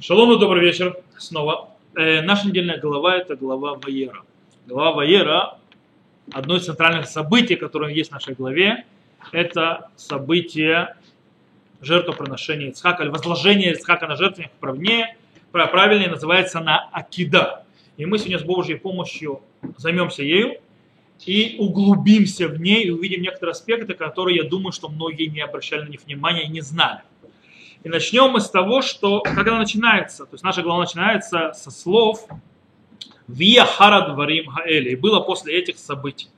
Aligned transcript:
Шалом 0.00 0.32
и 0.32 0.38
добрый 0.38 0.64
вечер 0.64 0.96
снова. 1.18 1.68
Э, 1.94 2.22
наша 2.22 2.48
недельная 2.48 2.80
глава– 2.80 3.16
это 3.18 3.36
глава 3.36 3.74
Ваера. 3.74 4.22
Глава 4.66 4.92
Ваера– 4.92 5.58
одно 6.32 6.56
из 6.56 6.64
центральных 6.64 7.06
событий, 7.06 7.54
которое 7.54 7.92
есть 7.92 8.08
в 8.08 8.14
нашей 8.14 8.34
главе, 8.34 8.86
это 9.30 9.90
событие 9.96 10.96
жертвоприношения 11.82 12.70
Ицхака, 12.70 13.02
или 13.02 13.10
возложение 13.10 13.72
Ицхака 13.72 14.06
на 14.06 14.16
жертвенник 14.16 14.52
правнее, 14.52 15.18
правильнее 15.52 16.08
называется 16.08 16.60
на 16.60 16.88
Акида. 16.90 17.64
И 17.98 18.06
мы 18.06 18.16
сегодня 18.16 18.38
с 18.38 18.42
Божьей 18.42 18.76
помощью 18.76 19.42
займемся 19.76 20.22
ею 20.22 20.60
и 21.26 21.56
углубимся 21.58 22.48
в 22.48 22.58
ней 22.58 22.84
и 22.84 22.90
увидим 22.90 23.20
некоторые 23.20 23.52
аспекты, 23.52 23.92
которые, 23.92 24.38
я 24.38 24.44
думаю, 24.44 24.72
что 24.72 24.88
многие 24.88 25.26
не 25.26 25.42
обращали 25.42 25.82
на 25.82 25.90
них 25.90 26.00
внимания 26.06 26.44
и 26.44 26.48
не 26.48 26.62
знали. 26.62 27.02
И 27.84 27.88
начнем 27.90 28.30
мы 28.30 28.40
с 28.40 28.48
того, 28.48 28.80
что 28.80 29.22
она 29.26 29.58
начинается. 29.58 30.24
То 30.24 30.30
есть 30.32 30.42
наша 30.42 30.62
глава 30.62 30.80
начинается 30.80 31.52
со 31.52 31.70
слов 31.70 32.26
«Вия 33.28 33.66
харад 33.66 34.16
варим 34.16 34.50
хаэли». 34.50 34.90
И 34.90 34.96
было 34.96 35.20
после 35.20 35.58
этих 35.58 35.78
событий. 35.78 36.28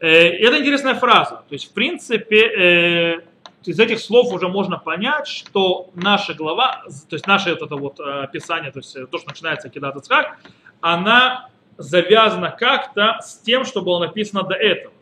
Э, 0.00 0.08
это 0.08 0.58
интересная 0.58 0.94
фраза. 0.94 1.44
То 1.48 1.52
есть, 1.52 1.70
в 1.70 1.72
принципе, 1.72 2.40
э, 2.40 3.20
из 3.64 3.78
этих 3.78 4.00
слов 4.00 4.32
уже 4.32 4.48
можно 4.48 4.76
понять, 4.76 5.28
что 5.28 5.90
наша 5.94 6.34
глава, 6.34 6.82
то 7.08 7.14
есть 7.14 7.28
наше 7.28 7.50
вот 7.50 7.62
это 7.62 7.76
вот 7.76 8.00
э, 8.00 8.02
описание, 8.24 8.72
то 8.72 8.80
есть 8.80 8.92
то, 8.92 9.18
что 9.18 9.28
начинается 9.28 9.68
Кидат 9.68 9.94
Ицхак, 9.96 10.36
она 10.80 11.48
завязана 11.78 12.50
как-то 12.50 13.18
с 13.22 13.38
тем, 13.38 13.64
что 13.64 13.82
было 13.82 14.00
написано 14.00 14.42
до 14.42 14.54
этого. 14.54 14.92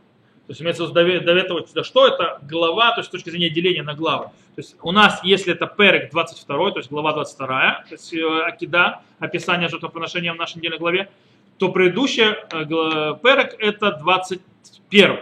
То 0.47 0.51
есть 0.51 0.61
имеется 0.61 0.85
в 0.85 0.97
виду 0.97 1.25
до, 1.25 1.33
до 1.33 1.39
этого, 1.39 1.67
да, 1.75 1.85
что 1.85 2.07
это 2.07 2.39
глава, 2.43 2.91
то 2.93 3.01
есть 3.01 3.09
с 3.09 3.11
точки 3.11 3.31
зрения 3.31 3.49
деления 3.49 3.83
на 3.83 3.95
главы. 3.95 4.27
То 4.55 4.61
есть 4.61 4.77
у 4.83 4.93
нас, 4.93 5.21
если 5.25 5.55
это 5.55 5.67
перек 5.67 6.11
22, 6.11 6.71
то 6.73 6.79
есть 6.79 6.91
глава 6.91 7.15
22, 7.15 7.85
то 7.89 7.95
есть 7.95 8.13
э, 8.13 8.43
Акида, 8.47 9.01
описание 9.19 9.69
жертвоприношения 9.69 10.35
в 10.35 10.37
нашей 10.37 10.59
недельной 10.59 10.79
главе, 10.79 11.09
то 11.57 11.71
предыдущий 11.73 12.25
э, 12.25 13.17
перек 13.23 13.57
это 13.59 13.93
21. 13.93 15.21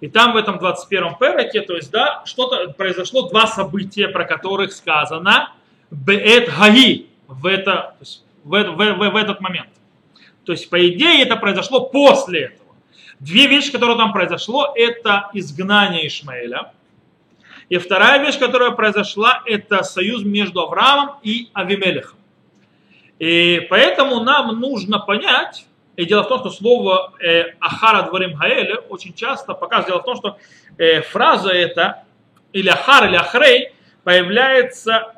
И 0.00 0.08
там 0.08 0.32
в 0.32 0.36
этом 0.36 0.58
21 0.58 1.16
переке, 1.16 1.62
то 1.62 1.74
есть, 1.74 1.90
да, 1.90 2.22
что-то 2.24 2.72
произошло, 2.72 3.28
два 3.28 3.48
события, 3.48 4.08
про 4.08 4.24
которых 4.24 4.72
сказано 4.72 5.52
Беэт 5.90 6.50
Гаи 6.56 7.06
в, 7.26 7.46
это, 7.46 7.96
в, 8.44 8.62
в, 8.62 8.76
в, 8.76 9.10
в 9.10 9.16
этот 9.16 9.40
момент. 9.40 9.70
То 10.44 10.52
есть, 10.52 10.70
по 10.70 10.88
идее, 10.88 11.22
это 11.22 11.36
произошло 11.36 11.80
после 11.80 12.42
этого. 12.42 12.61
Две 13.22 13.46
вещи, 13.46 13.70
которые 13.70 13.96
там 13.96 14.12
произошло, 14.12 14.72
это 14.74 15.30
изгнание 15.32 16.08
Ишмаэля. 16.08 16.72
И 17.68 17.78
вторая 17.78 18.20
вещь, 18.20 18.36
которая 18.36 18.72
произошла, 18.72 19.44
это 19.46 19.84
союз 19.84 20.24
между 20.24 20.60
Авраамом 20.60 21.20
и 21.22 21.48
Авимелехом. 21.52 22.18
И 23.20 23.64
поэтому 23.70 24.24
нам 24.24 24.58
нужно 24.58 24.98
понять, 24.98 25.66
и 25.94 26.04
дело 26.04 26.24
в 26.24 26.28
том, 26.28 26.40
что 26.40 26.50
слово 26.50 27.12
э, 27.20 27.54
Ахара 27.60 28.02
Дворим 28.08 28.34
Хаэле 28.34 28.78
очень 28.88 29.14
часто 29.14 29.54
показывает, 29.54 29.86
дело 29.86 30.00
в 30.00 30.04
том, 30.04 30.16
что 30.16 30.38
э, 30.78 31.02
фраза 31.02 31.50
эта, 31.50 32.02
или 32.52 32.70
Ахар, 32.70 33.06
или 33.06 33.14
Ахрей, 33.14 33.72
появляется 34.02 35.14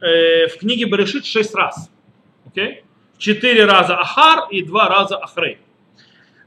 э, 0.00 0.46
в 0.46 0.58
книге 0.58 0.84
Берешит 0.84 1.26
шесть 1.26 1.56
раз. 1.56 1.90
Okay? 2.46 2.84
Четыре 3.18 3.64
раза 3.64 3.98
Ахар 3.98 4.48
и 4.48 4.62
два 4.62 4.88
раза 4.88 5.16
Ахрей. 5.16 5.58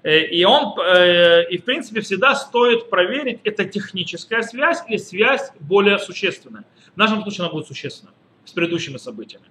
Э, 0.03 0.25
и 0.25 0.43
он, 0.43 0.77
э, 0.79 1.47
и 1.49 1.57
в 1.57 1.63
принципе 1.63 2.01
всегда 2.01 2.35
стоит 2.35 2.89
проверить, 2.89 3.39
это 3.43 3.63
техническая 3.65 4.41
связь 4.41 4.83
или 4.87 4.97
связь 4.97 5.51
более 5.59 5.99
существенная. 5.99 6.65
В 6.95 6.97
нашем 6.97 7.21
случае 7.21 7.45
она 7.45 7.53
будет 7.53 7.67
существенна 7.67 8.11
с 8.43 8.51
предыдущими 8.51 8.97
событиями. 8.97 9.45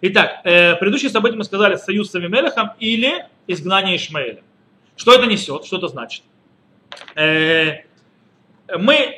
Итак, 0.00 0.40
э, 0.44 0.76
предыдущие 0.76 1.10
события 1.10 1.36
мы 1.36 1.44
сказали 1.44 1.76
союз 1.76 2.10
с 2.10 2.14
Авимелехом 2.14 2.70
или 2.78 3.26
изгнание 3.46 3.96
Ишмаэля. 3.96 4.42
Что 4.96 5.12
это 5.12 5.26
несет, 5.26 5.66
что 5.66 5.76
это 5.76 5.88
значит? 5.88 6.22
Мы, 7.16 7.84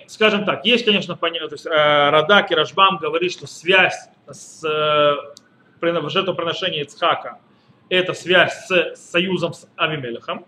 скажем 0.06 0.46
так, 0.46 0.64
есть, 0.64 0.84
конечно, 0.84 1.14
понятно, 1.14 1.48
то 1.48 1.56
есть 1.56 1.66
Радак 1.66 2.50
и 2.50 2.54
Рашбам 2.54 2.96
говорит, 2.96 3.32
что 3.32 3.46
связь 3.46 4.08
с 4.26 4.62
жертвоприношением 4.62 6.84
Ицхака 6.84 7.38
это 7.90 8.14
связь 8.14 8.66
с 8.66 8.96
союзом 8.96 9.52
с 9.52 9.68
Авимелехом. 9.76 10.46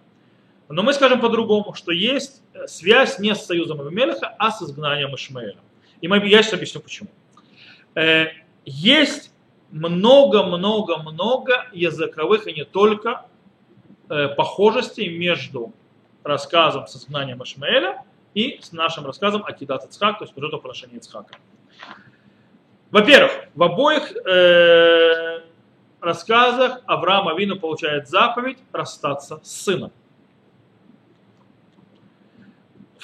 Но 0.69 0.83
мы 0.83 0.95
скажем 0.95 1.21
по-другому, 1.21 1.75
что 1.75 1.93
есть 1.93 2.43
э, 2.55 2.67
связь 2.67 3.19
не 3.19 3.35
с 3.35 3.45
союзом 3.45 3.81
Авимелеха, 3.81 4.35
а 4.39 4.51
с 4.51 4.63
изгнанием 4.63 5.15
Ишмаэля. 5.15 5.59
И 6.01 6.07
я 6.09 6.43
сейчас 6.43 6.55
объясню 6.55 6.81
почему. 6.81 7.11
Э, 7.95 8.29
есть 8.65 9.31
много-много-много 9.71 11.67
языковых 11.73 12.47
и 12.47 12.53
не 12.55 12.65
только 12.65 13.27
э, 14.09 14.29
похожестей 14.29 15.17
между 15.17 15.73
рассказом 16.23 16.87
с 16.87 16.97
изгнанием 16.97 17.43
Ишмаэля 17.43 18.03
и 18.33 18.59
с 18.63 18.73
нашим 18.73 19.05
рассказом 19.05 19.45
о 19.45 19.53
Кидат 19.53 19.85
Ицхак, 19.85 20.19
то 20.19 20.25
есть 20.25 20.35
жертвоприношение 20.37 20.99
Ицхака. 20.99 21.37
Во-первых, 22.91 23.33
в 23.55 23.63
обоих 23.63 24.13
рассказах 26.01 26.81
Авраам 26.87 27.29
Авину 27.29 27.59
получает 27.59 28.09
заповедь 28.09 28.59
расстаться 28.73 29.41
с 29.43 29.51
сыном. 29.51 29.93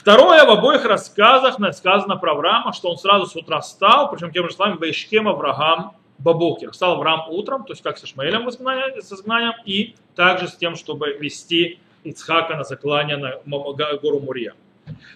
Второе, 0.00 0.46
в 0.46 0.50
обоих 0.50 0.86
рассказах 0.86 1.58
сказано 1.74 2.16
про 2.16 2.32
Авраама, 2.32 2.72
что 2.72 2.88
он 2.88 2.96
сразу 2.96 3.26
с 3.26 3.36
утра 3.36 3.60
встал, 3.60 4.10
причем 4.10 4.32
тем 4.32 4.48
же 4.48 4.54
словами, 4.54 4.78
Вейшкем 4.80 5.28
Авраам 5.28 5.92
Бабокер. 6.16 6.70
Встал 6.70 6.92
Авраам 6.92 7.28
утром, 7.28 7.64
то 7.64 7.74
есть 7.74 7.82
как 7.82 7.98
с 7.98 8.04
Ишмаэлем 8.04 8.50
с 8.50 9.12
изгнанием, 9.12 9.52
и 9.66 9.94
также 10.16 10.48
с 10.48 10.56
тем, 10.56 10.76
чтобы 10.76 11.18
вести 11.20 11.80
Ицхака 12.02 12.56
на 12.56 12.64
заклание 12.64 13.18
на 13.18 13.40
гору 13.44 14.20
Мурия. 14.20 14.54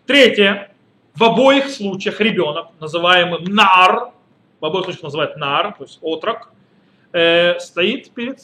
Третье, 0.05 0.71
в 1.15 1.25
обоих 1.25 1.71
случаях 1.71 2.21
ребенок, 2.21 2.67
называемый 2.79 3.41
Нар, 3.41 4.11
в 4.61 4.67
обоих 4.67 4.85
случаях 4.85 5.05
называют 5.05 5.39
Нар, 5.39 5.77
то 5.79 5.85
есть 5.85 5.99
отрок, 6.03 6.51
э, 7.13 7.59
стоит 7.59 8.11
перед, 8.11 8.39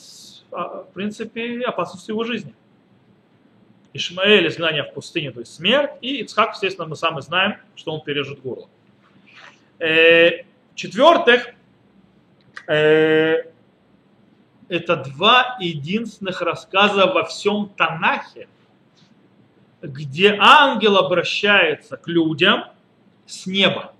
а, 0.52 0.84
в 0.84 0.94
принципе, 0.94 1.60
опасностью 1.66 2.14
его 2.14 2.24
жизни. 2.24 2.54
Ишмаэль 3.92 4.46
изгнание 4.48 4.84
в 4.84 4.92
пустыне, 4.92 5.32
то 5.32 5.40
есть 5.40 5.54
смерть, 5.54 5.90
и 6.00 6.20
Ицхак, 6.22 6.52
естественно, 6.54 6.86
мы 6.86 6.96
сами 6.96 7.20
знаем, 7.20 7.56
что 7.74 7.92
он 7.92 8.02
пережит 8.02 8.40
горло. 8.40 8.68
Э, 9.78 10.44
четвертых, 10.74 11.48
э, 12.68 13.44
это 14.68 14.96
два 14.96 15.56
единственных 15.60 16.40
рассказа 16.40 17.06
во 17.06 17.24
всем 17.24 17.70
Танахе, 17.76 18.46
где 19.82 20.36
ангел 20.38 20.96
обращается 20.96 21.96
к 21.96 22.06
людям 22.06 22.64
с 23.26 23.46
неба. 23.46 23.92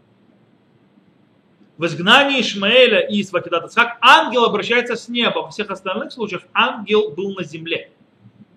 В 1.78 1.86
изгнании 1.86 2.42
Ишмаэля 2.42 3.00
и 3.00 3.24
Свакидат 3.24 3.64
Ицхак 3.64 3.96
ангел 4.02 4.44
обращается 4.44 4.94
с 4.96 5.08
неба. 5.08 5.38
Во 5.40 5.50
всех 5.50 5.70
остальных 5.70 6.12
случаях 6.12 6.42
ангел 6.52 7.10
был 7.10 7.34
на 7.34 7.42
земле 7.42 7.90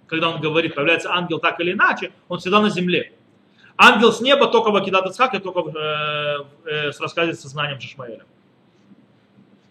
когда 0.08 0.30
он 0.30 0.42
говорит, 0.42 0.76
появляется 0.76 1.12
ангел 1.12 1.40
так 1.40 1.60
или 1.60 1.74
иначе, 1.74 2.12
он 2.28 2.40
всегда 2.40 2.62
на 2.62 2.70
земле. 2.70 3.14
Ангел 3.78 4.12
с 4.12 4.22
неба 4.22 4.48
только 4.48 4.72
в 4.72 4.76
Акидат 4.76 5.06
Ицхак 5.08 5.34
и 5.34 5.40
только 5.40 5.72
э, 5.72 6.44
э, 6.66 6.92
с 6.92 7.00
рассказе 7.00 7.34
со 7.34 7.48
знанием 7.48 7.80
Шишмаэля. 7.80 8.24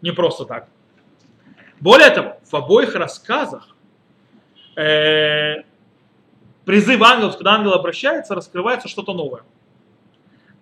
Не 0.01 0.11
просто 0.11 0.45
так. 0.45 0.69
Более 1.81 2.11
того, 2.11 2.41
в 2.45 2.55
обоих 2.55 2.95
рассказах 2.95 3.69
э, 4.77 5.63
призыв 6.65 7.01
ангелов, 7.03 7.37
когда 7.37 7.55
ангел 7.55 7.75
обращается, 7.75 8.35
раскрывается 8.35 8.89
что-то 8.89 9.15
новое. 9.15 9.43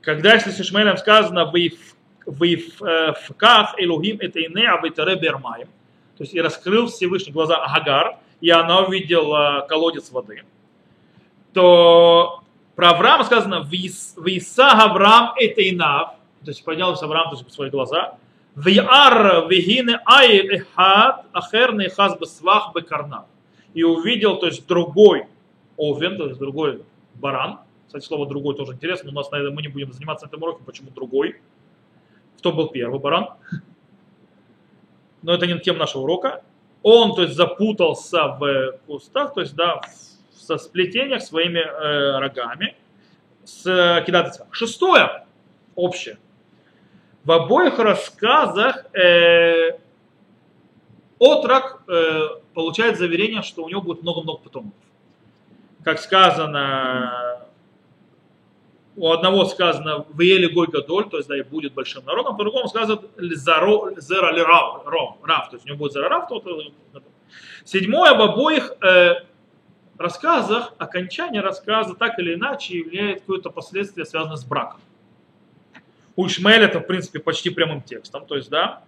Когда, 0.02 0.34
если 0.34 0.50
с 0.50 0.60
Ишмаэлем 0.60 0.96
сказано 0.96 1.44
в 1.46 1.54
«Вифках 2.26 3.74
Элухим 3.78 4.18
это 4.20 4.42
ине 4.42 4.68
абитаре 4.68 5.16
бермаем», 5.16 5.68
то 6.16 6.24
есть 6.24 6.34
и 6.34 6.40
раскрыл 6.40 6.88
Всевышний 6.88 7.32
глаза 7.32 7.56
Агар, 7.56 8.18
и 8.40 8.50
она 8.50 8.80
увидела 8.80 9.66
колодец 9.68 10.10
воды, 10.10 10.44
то 11.52 12.42
про 12.74 12.90
Авраама 12.90 13.24
сказано 13.24 13.66
«Виса 13.68 14.70
Авраам 14.70 15.34
это 15.36 15.68
инав», 15.68 16.14
то 16.44 16.50
есть 16.50 16.64
поднялся 16.64 17.04
Авраам 17.04 17.30
то 17.30 17.36
есть, 17.36 17.46
в 17.46 17.52
свои 17.52 17.70
глаза, 17.70 18.16
«Виар 18.56 19.48
вегине 19.48 20.00
айр 20.06 20.52
эхад 20.52 21.26
ахер 21.32 21.74
нехаз 21.74 22.18
бесвах 22.18 22.72
бекарнав». 22.74 23.26
И 23.74 23.82
увидел, 23.82 24.38
то 24.38 24.46
есть 24.46 24.66
другой 24.66 25.26
овен, 25.76 26.16
то 26.16 26.26
есть 26.26 26.38
другой 26.38 26.82
баран. 27.14 27.60
Кстати, 27.86 28.04
слово 28.04 28.26
«другой» 28.26 28.56
тоже 28.56 28.72
интересно, 28.72 29.10
но 29.10 29.20
у 29.20 29.22
нас 29.22 29.30
на 29.30 29.38
мы 29.50 29.62
не 29.62 29.68
будем 29.68 29.92
заниматься 29.92 30.26
этим 30.26 30.42
уроком, 30.42 30.64
почему 30.64 30.90
другой. 30.90 31.40
Кто 32.38 32.52
был 32.52 32.68
первый 32.68 32.98
баран? 32.98 33.28
Но 35.22 35.34
это 35.34 35.46
не 35.46 35.58
тема 35.60 35.80
нашего 35.80 36.02
урока 36.02 36.42
он, 36.82 37.14
то 37.14 37.22
есть, 37.22 37.34
запутался 37.34 38.28
в 38.28 38.78
кустах, 38.86 39.34
то 39.34 39.40
есть, 39.40 39.54
да, 39.54 39.80
со 40.32 40.58
сплетениях 40.58 41.22
своими 41.22 41.58
э, 41.58 42.18
рогами 42.18 42.76
с 43.44 43.66
э, 43.66 44.04
кидатицем. 44.04 44.46
Шестое, 44.50 45.24
общее. 45.74 46.18
В 47.24 47.32
обоих 47.32 47.78
рассказах 47.78 48.86
э, 48.94 49.78
отрок 51.18 51.82
э, 51.86 52.28
получает 52.54 52.98
заверение, 52.98 53.42
что 53.42 53.62
у 53.62 53.68
него 53.68 53.82
будет 53.82 54.02
много-много 54.02 54.40
потомков. 54.40 54.78
Как 55.84 56.00
сказано, 56.00 57.29
у 58.96 59.10
одного 59.10 59.44
сказано 59.44 60.04
в 60.08 60.20
Еле 60.20 60.48
Гой 60.48 60.66
то 60.66 61.16
есть 61.16 61.28
да, 61.28 61.38
и 61.38 61.42
будет 61.42 61.74
большим 61.74 62.04
народом, 62.04 62.36
по 62.36 62.42
другому 62.42 62.68
сказано 62.68 63.00
Зера 63.18 64.32
ли 64.32 64.42
Рав, 64.42 64.86
Рав, 64.86 65.50
то 65.50 65.56
есть 65.56 65.64
у 65.64 65.68
него 65.68 65.78
будет 65.78 65.92
Зера 65.92 66.08
Рав, 66.08 66.28
то, 66.28 66.42
Седьмое, 67.64 68.14
в 68.14 68.20
обоих 68.20 68.72
э, 68.82 69.22
рассказах, 69.98 70.74
окончание 70.78 71.40
рассказа 71.40 71.94
так 71.94 72.18
или 72.18 72.34
иначе 72.34 72.78
является 72.78 73.20
какое-то 73.20 73.50
последствие, 73.50 74.06
связанное 74.06 74.36
с 74.36 74.44
браком. 74.44 74.80
У 76.16 76.26
Ишмаэля 76.26 76.66
это, 76.66 76.80
в 76.80 76.86
принципе, 76.86 77.20
почти 77.20 77.50
прямым 77.50 77.82
текстом, 77.82 78.26
то 78.26 78.36
есть, 78.36 78.50
да, 78.50 78.82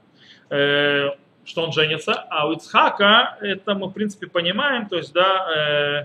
э, 0.51 1.11
что 1.45 1.63
он 1.63 1.73
женится, 1.73 2.13
а 2.13 2.49
у 2.49 2.53
Ицхака 2.53 3.37
это 3.41 3.75
мы, 3.75 3.89
в 3.89 3.93
принципе, 3.93 4.27
понимаем, 4.27 4.89
то 4.89 4.97
есть, 4.97 5.13
да, 5.13 6.05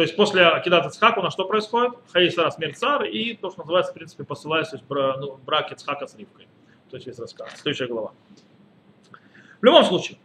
то 0.00 0.04
есть 0.04 0.16
после 0.16 0.46
Акидат 0.46 0.86
Ицхака 0.86 1.18
у 1.18 1.22
нас 1.22 1.34
что 1.34 1.44
происходит? 1.44 1.92
Хаисара 2.10 2.48
смерть 2.48 2.78
цар 2.78 3.04
и 3.04 3.34
то, 3.34 3.50
что 3.50 3.60
называется, 3.60 3.92
в 3.92 3.94
принципе, 3.94 4.24
посылается 4.24 4.78
то 4.78 4.96
есть, 4.98 5.20
ну, 5.20 5.38
брак 5.44 5.72
Ицхака 5.72 6.06
с 6.06 6.16
Ривкой. 6.16 6.48
То 6.90 6.96
есть 6.96 7.06
весь 7.06 7.18
рассказ. 7.18 7.50
Следующая 7.56 7.86
глава. 7.86 8.12
В 9.60 9.62
любом 9.62 9.84
случае, 9.84 10.16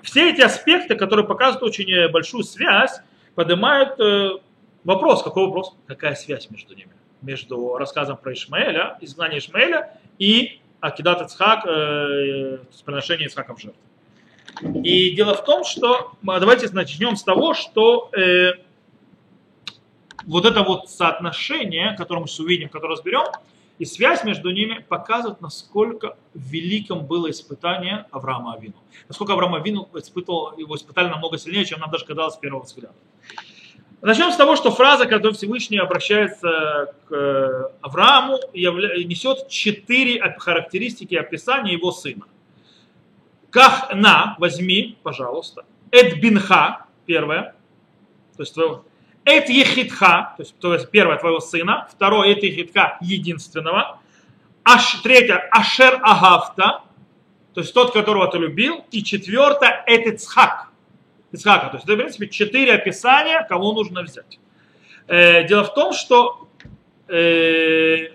все 0.00 0.30
эти 0.30 0.40
аспекты, 0.40 0.94
которые 0.94 1.26
показывают 1.26 1.62
очень 1.62 2.10
большую 2.10 2.42
связь, 2.42 3.02
поднимают 3.34 4.00
э, 4.00 4.38
вопрос. 4.82 5.22
Какой 5.22 5.44
вопрос? 5.44 5.76
Какая 5.86 6.14
связь 6.14 6.48
между 6.48 6.74
ними? 6.74 6.92
Между 7.20 7.76
рассказом 7.76 8.16
про 8.16 8.32
Ишмаэля, 8.32 8.96
изгнание 9.02 9.40
Ишмаэля 9.40 9.90
и 10.18 10.62
Акидат 10.80 11.20
Ицхак, 11.20 11.66
э, 11.66 12.60
приношение 12.86 13.26
Ицхака 13.26 13.54
в 13.54 13.60
жертву. 13.60 13.82
И 14.82 15.10
дело 15.10 15.34
в 15.34 15.44
том, 15.44 15.64
что 15.64 16.12
давайте 16.22 16.70
начнем 16.70 17.16
с 17.16 17.22
того, 17.22 17.52
что 17.52 18.08
э, 18.16 18.64
вот 20.24 20.44
это 20.44 20.62
вот 20.62 20.90
соотношение, 20.90 21.94
которое 21.96 22.20
мы 22.20 22.26
сейчас 22.26 22.40
увидим, 22.40 22.68
которое 22.68 22.92
разберем, 22.92 23.24
и 23.78 23.84
связь 23.84 24.24
между 24.24 24.50
ними 24.50 24.84
показывает, 24.88 25.40
насколько 25.40 26.16
великим 26.34 27.04
было 27.04 27.30
испытание 27.30 28.06
Авраама 28.10 28.54
Авину. 28.54 28.76
Насколько 29.08 29.34
Авраам 29.34 29.54
Авину 29.54 29.88
испытывал, 29.94 30.56
его 30.56 30.76
испытали 30.76 31.08
намного 31.08 31.36
сильнее, 31.36 31.64
чем 31.66 31.80
нам 31.80 31.90
даже 31.90 32.06
казалось 32.06 32.34
с 32.34 32.38
первого 32.38 32.62
взгляда. 32.62 32.94
Начнем 34.02 34.30
с 34.30 34.36
того, 34.36 34.56
что 34.56 34.70
фраза, 34.70 35.06
когда 35.06 35.32
Всевышний 35.32 35.78
обращается 35.78 36.94
к 37.08 37.12
э, 37.12 37.70
Аврааму, 37.80 38.38
несет 38.54 39.48
четыре 39.48 40.20
характеристики 40.38 41.14
описания 41.14 41.72
его 41.72 41.90
сына. 41.92 42.26
Ках 43.50 43.92
на, 43.94 44.36
возьми, 44.38 44.96
пожалуйста. 45.02 45.64
Эд 45.90 46.20
бинха, 46.20 46.86
первое, 47.06 47.54
то 48.36 48.42
есть 48.42 48.54
Эт 49.26 49.48
ехидха, 49.48 50.34
то 50.36 50.42
есть, 50.42 50.58
то 50.58 50.72
есть 50.72 50.90
первое 50.90 51.18
твоего 51.18 51.40
сына, 51.40 51.88
второе 51.92 52.32
эт 52.32 52.42
ехидха 52.42 52.96
единственного, 53.00 54.00
аш, 54.64 55.00
третье 55.02 55.36
ашер 55.50 56.00
агафта, 56.02 56.82
то 57.52 57.60
есть 57.60 57.74
тот, 57.74 57.92
которого 57.92 58.30
ты 58.30 58.38
любил, 58.38 58.84
и 58.92 59.02
четвертое 59.02 59.82
эт 59.86 60.06
ицхак, 60.06 60.68
Ицхака. 61.32 61.68
То 61.68 61.76
есть 61.76 61.84
это, 61.84 61.94
в 61.94 61.98
принципе, 61.98 62.28
четыре 62.28 62.74
описания, 62.74 63.44
кого 63.48 63.72
нужно 63.72 64.02
взять. 64.02 64.38
Э, 65.08 65.44
дело 65.44 65.64
в 65.64 65.74
том, 65.74 65.92
что 65.92 66.48
э, 67.08 68.10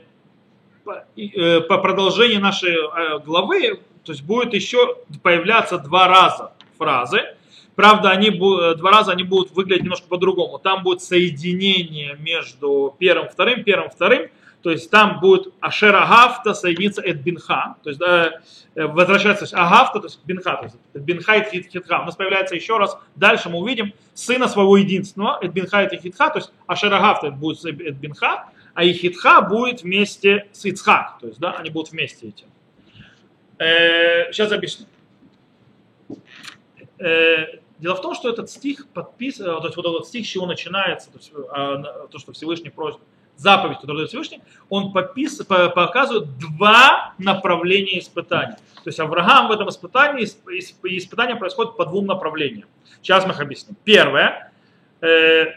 по, 0.84 1.04
э, 1.18 1.62
по 1.62 1.78
продолжению 1.78 2.40
нашей 2.40 2.74
э, 2.74 3.20
главы, 3.20 3.82
то 4.04 4.12
есть 4.12 4.24
будет 4.24 4.54
еще 4.54 4.98
появляться 5.24 5.78
два 5.78 6.08
раза 6.08 6.54
фразы, 6.78 7.36
Правда, 7.76 8.10
они 8.10 8.30
два 8.32 8.92
раза 8.92 9.12
они 9.12 9.24
будут 9.24 9.52
выглядеть 9.52 9.84
немножко 9.84 10.08
по-другому. 10.08 10.60
Там 10.60 10.84
будет 10.84 11.02
соединение 11.02 12.16
между 12.20 12.96
первым, 13.00 13.30
вторым, 13.30 13.64
первым, 13.64 13.90
вторым. 13.90 14.30
То 14.62 14.70
есть 14.70 14.92
там 14.92 15.20
будет 15.20 15.54
Ашера 15.60 16.06
Гафта 16.06 16.54
соединиться 16.54 17.02
Эд 17.02 17.18
Бинха. 17.18 17.78
То 17.84 17.90
есть 17.90 18.02
э, 18.02 18.86
возвращается 18.86 19.46
Агафта, 19.58 20.00
то 20.00 20.06
есть 20.06 20.20
Бинха. 20.24 20.58
То 20.58 20.64
есть 20.66 20.78
Бинха 20.94 21.36
и 21.36 21.64
Хитха. 21.64 22.02
У 22.02 22.06
нас 22.06 22.16
появляется 22.16 22.56
еще 22.56 22.78
раз. 22.78 22.98
Дальше 23.16 23.50
мы 23.50 23.60
увидим 23.60 23.94
сына 24.14 24.48
своего 24.48 24.78
единственного, 24.78 25.40
Эд 25.42 25.52
Бинха 25.52 25.84
и 25.84 26.00
Хитха. 26.00 26.30
То 26.30 26.40
есть 26.40 26.54
Ашера 26.68 27.00
Гафта 27.00 27.32
будет 27.32 27.66
Эд 27.66 27.96
Бинха, 27.96 28.50
а 28.74 28.86
Ихитха 28.86 29.42
будет 29.42 29.82
вместе 29.82 30.48
с 30.52 30.64
Ицхак. 30.66 31.18
То 31.20 31.28
есть 31.28 31.40
да, 31.40 31.54
они 31.54 31.72
будут 31.72 31.92
вместе 31.92 32.28
эти. 32.28 32.46
Э, 33.58 34.32
сейчас 34.32 34.52
объясню. 34.52 34.86
Э, 37.02 37.60
Дело 37.82 37.96
в 37.96 38.02
том, 38.02 38.14
что 38.14 38.30
этот 38.30 38.52
стих 38.52 38.88
подписан, 38.90 39.48
э, 39.48 39.60
то 39.60 39.66
есть 39.66 39.76
вот 39.76 39.86
этот 39.88 40.08
стих, 40.08 40.24
с 40.24 40.30
чего 40.30 40.46
начинается, 40.46 41.12
то, 41.12 41.18
есть, 41.18 41.32
а, 41.50 42.08
то 42.12 42.20
что 42.20 42.32
Всевышний 42.32 42.70
просит, 42.70 43.00
заповедь, 43.38 43.78
которую 43.78 43.98
дает 43.98 44.10
Всевышний, 44.10 44.40
он 44.70 44.94
подпис, 44.94 45.38
показывает 45.48 46.38
два 46.38 47.16
направления 47.18 47.98
испытаний. 47.98 48.54
То 48.76 48.88
есть 48.90 49.00
Авраам 49.00 49.48
в 49.48 49.52
этом 49.52 49.68
испытании, 49.70 50.26
испытание 50.26 51.36
происходит 51.36 51.76
по 51.76 51.88
двум 51.88 52.06
направлениям. 52.06 52.68
Сейчас 53.02 53.26
мы 53.26 53.32
их 53.32 53.40
объясним. 53.40 53.76
Первое, 53.84 54.52
э, 55.02 55.56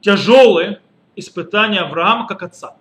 тяжелые 0.00 0.80
испытания 1.16 1.80
Авраама 1.80 2.28
как 2.28 2.44
отца. 2.44 2.76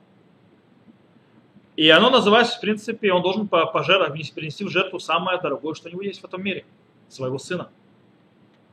И 1.75 1.89
оно 1.89 2.11
называется, 2.11 2.57
в 2.57 2.61
принципе, 2.61 3.11
он 3.11 3.23
должен 3.23 3.47
пожертвовать, 3.47 4.31
принести 4.35 4.63
в 4.63 4.69
жертву 4.69 4.99
самое 4.99 5.41
дорогое, 5.41 5.73
что 5.73 5.89
у 5.89 5.91
него 5.91 6.03
есть 6.03 6.21
в 6.21 6.25
этом 6.25 6.43
мире, 6.43 6.65
своего 7.09 7.39
сына 7.39 7.71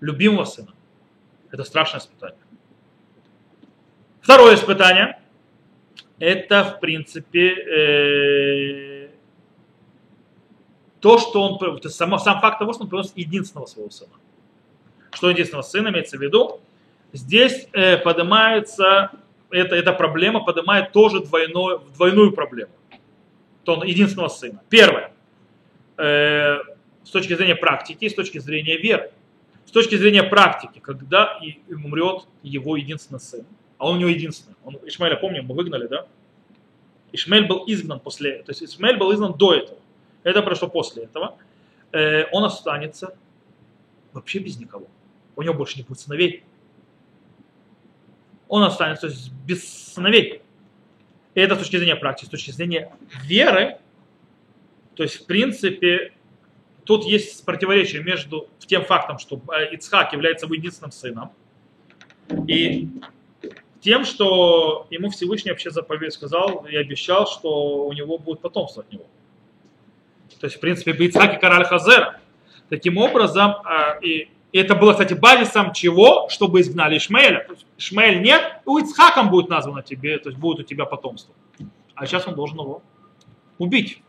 любимого 0.02 0.44
сына. 0.44 0.74
Это 1.50 1.64
страшное 1.64 2.00
испытание. 2.00 2.38
Второе 4.20 4.56
испытание– 4.56 5.18
это, 6.18 6.64
в 6.64 6.80
принципе, 6.80 7.54
э, 7.54 9.08
то, 11.00 11.18
что 11.18 11.42
он, 11.42 11.58
то 11.80 11.88
сам, 11.88 12.18
сам 12.18 12.40
факт 12.40 12.58
того, 12.58 12.72
что 12.72 12.84
он 12.84 12.88
приносит 12.88 13.16
единственного 13.16 13.66
своего 13.66 13.90
сына. 13.90 14.12
Что 15.12 15.30
единственного 15.30 15.62
сына 15.62 15.88
имеется 15.88 16.18
в 16.18 16.20
виду? 16.20 16.60
Здесь 17.12 17.68
э, 17.72 17.96
поднимается, 17.98 19.10
это, 19.50 19.74
эта 19.74 19.92
проблема 19.92 20.44
поднимает 20.44 20.92
тоже 20.92 21.20
двойную, 21.20 21.80
двойную 21.94 22.32
проблему. 22.32 22.72
То 23.64 23.74
он 23.74 23.84
единственного 23.86 24.28
сына. 24.28 24.62
Первое, 24.68 25.12
э, 25.96 26.58
с 27.04 27.10
точки 27.10 27.34
зрения 27.34 27.56
практики, 27.56 28.08
с 28.08 28.14
точки 28.14 28.38
зрения 28.38 28.78
веры 28.78 29.12
с 29.66 29.70
точки 29.70 29.96
зрения 29.96 30.22
практики, 30.22 30.80
когда 30.80 31.40
умрет 31.68 32.26
его 32.42 32.76
единственный 32.76 33.20
сын, 33.20 33.46
а 33.78 33.88
он 33.88 33.96
у 33.96 33.98
него 33.98 34.10
единственный. 34.10 34.56
Он, 34.64 34.78
Ишмаэля, 34.84 35.16
помним, 35.16 35.46
мы 35.46 35.54
выгнали, 35.54 35.86
да? 35.86 36.06
Ишмаэль 37.12 37.46
был 37.46 37.64
изгнан 37.66 38.00
после, 38.00 38.42
то 38.42 38.50
есть 38.50 38.62
Ишмаэль 38.62 38.96
был 38.96 39.12
изгнан 39.12 39.34
до 39.34 39.54
этого. 39.54 39.78
Это 40.22 40.42
прошло 40.42 40.68
после 40.68 41.04
этого. 41.04 41.36
Э, 41.92 42.24
он 42.32 42.44
останется 42.44 43.16
вообще 44.12 44.38
без 44.38 44.58
никого. 44.58 44.86
У 45.36 45.42
него 45.42 45.54
больше 45.54 45.78
не 45.78 45.82
будет 45.82 46.00
сыновей. 46.00 46.44
Он 48.48 48.62
останется 48.62 49.08
то 49.08 49.12
есть, 49.12 49.32
без 49.46 49.92
сыновей. 49.92 50.42
И 51.34 51.40
это 51.40 51.54
с 51.54 51.58
точки 51.58 51.76
зрения 51.76 51.96
практики, 51.96 52.26
с 52.26 52.30
точки 52.30 52.50
зрения 52.50 52.92
веры, 53.24 53.78
то 54.94 55.02
есть, 55.02 55.22
в 55.22 55.26
принципе, 55.26 56.12
тут 56.84 57.04
есть 57.04 57.44
противоречие 57.44 58.02
между 58.02 58.48
тем 58.58 58.84
фактом, 58.84 59.18
что 59.18 59.40
э, 59.52 59.74
Ицхак 59.74 60.12
является 60.12 60.46
его 60.46 60.54
единственным 60.54 60.92
сыном, 60.92 61.30
и 62.46 62.88
тем, 63.80 64.04
что 64.04 64.86
ему 64.90 65.10
Всевышний 65.10 65.50
вообще 65.50 65.70
заповедь 65.70 66.12
сказал 66.12 66.66
и 66.66 66.76
обещал, 66.76 67.26
что 67.26 67.86
у 67.86 67.92
него 67.92 68.18
будет 68.18 68.40
потомство 68.40 68.82
от 68.82 68.92
него. 68.92 69.04
То 70.40 70.46
есть, 70.46 70.56
в 70.56 70.60
принципе, 70.60 70.92
Ицхак 70.92 71.36
и 71.36 71.40
Король 71.40 71.64
Хазера. 71.64 72.20
Таким 72.68 72.96
образом, 72.96 73.54
э, 73.66 74.00
и 74.02 74.28
это 74.52 74.74
было, 74.74 74.92
кстати, 74.92 75.14
базисом 75.14 75.72
чего? 75.72 76.28
Чтобы 76.28 76.60
изгнали 76.60 76.98
Ишмаэля. 76.98 77.46
Ишмаэль 77.76 78.22
нет, 78.22 78.60
у 78.64 78.78
Ицхаком 78.78 79.30
будет 79.30 79.48
названо 79.48 79.82
тебе, 79.82 80.18
то 80.18 80.28
есть 80.28 80.38
будет 80.38 80.60
у 80.60 80.62
тебя 80.62 80.84
потомство. 80.84 81.34
А 81.94 82.06
сейчас 82.06 82.26
он 82.26 82.34
должен 82.34 82.58
его 82.58 82.82
убить 83.58 84.02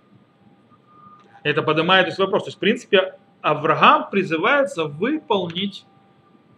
это 1.44 1.62
поднимает 1.62 2.08
этот 2.08 2.20
вопрос. 2.20 2.44
То 2.44 2.48
есть, 2.48 2.58
в 2.58 2.60
принципе, 2.60 3.16
Авраам 3.42 4.10
призывается 4.10 4.86
выполнить 4.86 5.86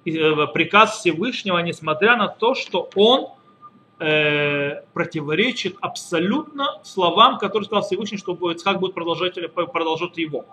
э, 0.05 0.47
приказ 0.53 0.99
Всевышнего, 0.99 1.57
несмотря 1.59 2.15
на 2.15 2.27
то, 2.27 2.53
что 2.53 2.89
он 2.95 3.29
э, 3.99 4.83
противоречит 4.93 5.75
абсолютно 5.81 6.79
словам, 6.83 7.39
которые 7.39 7.65
сказал 7.65 7.83
Всевышний, 7.83 8.17
что 8.17 8.33
Ицхак 8.51 8.79
будет 8.79 8.93
продолжать, 8.93 9.35
продолжать 9.53 10.17
его. 10.17 10.45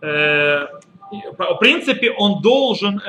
Э, 0.00 0.68
в 1.10 1.58
принципе, 1.58 2.12
он 2.12 2.40
должен 2.40 3.02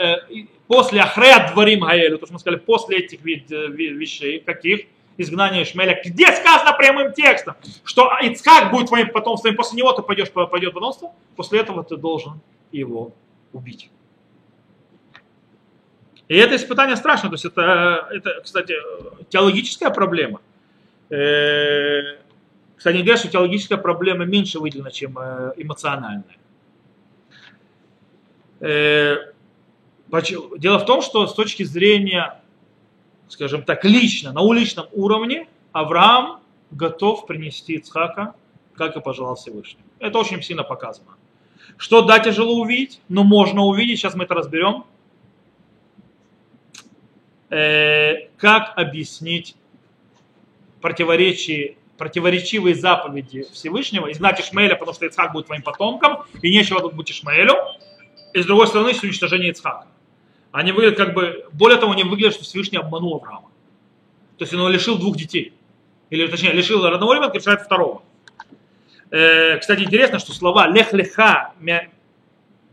после 0.66 1.02
Ахрея 1.02 1.52
Дворим 1.54 1.82
Гаэлю, 1.82 2.18
то, 2.18 2.26
что 2.26 2.34
мы 2.34 2.40
сказали, 2.40 2.60
после 2.60 2.98
этих 2.98 3.22
вид, 3.22 3.52
вещей, 3.52 4.40
каких? 4.40 4.88
Изгнания 5.18 5.64
Ишмаэля, 5.64 6.02
где 6.04 6.32
сказано 6.32 6.74
прямым 6.74 7.14
текстом, 7.14 7.56
что 7.84 8.12
Ицхак 8.22 8.72
будет 8.72 8.88
твоим 8.88 9.10
потомством, 9.10 9.54
и 9.54 9.56
после 9.56 9.78
него 9.78 9.92
ты 9.94 10.02
пойдешь, 10.02 10.32
пойдет 10.32 10.74
потомство, 10.74 11.14
после 11.36 11.60
этого 11.60 11.84
ты 11.84 11.98
должен 11.98 12.40
его 12.72 13.14
убить. 13.54 13.90
И 16.28 16.36
это 16.36 16.56
испытание 16.56 16.96
страшно, 16.96 17.30
то 17.30 17.36
есть 17.36 17.46
это, 17.46 18.08
это 18.10 18.42
кстати, 18.42 18.74
теологическая 19.30 19.90
проблема. 19.90 20.40
Э, 21.10 22.20
кстати, 22.78 22.96
не 22.96 23.04
говорят, 23.04 23.20
что 23.20 23.30
теологическая 23.30 23.78
проблема 23.78 24.24
меньше 24.24 24.60
выделена, 24.60 24.92
чем 24.92 25.18
э, 25.20 25.54
эмоциональная. 25.58 26.38
Э, 28.62 29.18
дело 30.58 30.80
в 30.80 30.86
том, 30.86 31.02
что 31.02 31.28
с 31.28 31.34
точки 31.34 31.64
зрения, 31.64 32.41
скажем 33.32 33.64
так, 33.64 33.86
лично, 33.86 34.34
на 34.34 34.42
уличном 34.42 34.88
уровне, 34.92 35.48
Авраам 35.72 36.42
готов 36.70 37.26
принести 37.26 37.76
Ицхака, 37.76 38.36
как 38.76 38.96
и 38.98 39.02
пожелал 39.02 39.36
Всевышний. 39.36 39.82
Это 40.00 40.20
очень 40.20 40.42
сильно 40.42 40.64
показано. 40.64 41.12
Что 41.78 42.02
да, 42.02 42.20
тяжело 42.20 42.60
увидеть, 42.60 43.00
но 43.08 43.24
можно 43.24 43.62
увидеть, 43.62 44.00
сейчас 44.00 44.16
мы 44.16 44.26
это 44.26 44.34
разберем. 44.34 44.84
Э, 47.50 48.28
как 48.38 48.78
объяснить 48.78 49.56
противоречие, 50.82 51.78
противоречивые 51.98 52.76
заповеди 52.76 53.46
Всевышнего, 53.52 54.12
изгнать 54.12 54.42
Ишмаэля, 54.42 54.76
потому 54.76 54.94
что 54.94 55.06
Ицхак 55.06 55.32
будет 55.32 55.46
твоим 55.46 55.62
потомком, 55.62 56.24
и 56.42 56.52
нечего 56.52 56.82
тут 56.82 56.94
быть 56.94 57.12
Ишмаэлю, 57.12 57.56
и 58.34 58.42
с 58.42 58.46
другой 58.46 58.68
стороны, 58.68 58.94
уничтожение 59.02 59.52
Ицхака. 59.52 59.88
Они 60.52 60.72
выглядят 60.72 60.98
как 60.98 61.14
бы, 61.14 61.46
более 61.54 61.80
того, 61.80 61.94
они 61.94 62.04
выглядят, 62.04 62.34
что 62.34 62.44
Всевышний 62.44 62.78
обманул 62.78 63.16
Авраама. 63.16 63.50
То 64.38 64.44
есть 64.44 64.54
он 64.54 64.72
лишил 64.72 64.98
двух 64.98 65.16
детей. 65.16 65.54
Или, 66.10 66.28
точнее, 66.28 66.52
лишил 66.52 66.84
родного 66.84 67.14
ребенка, 67.14 67.38
лишает 67.38 67.62
второго. 67.62 68.02
Э, 69.12 69.58
кстати, 69.58 69.82
интересно, 69.82 70.20
что 70.20 70.34
слова 70.34 70.68
лех 70.68 70.94
леха 70.94 71.52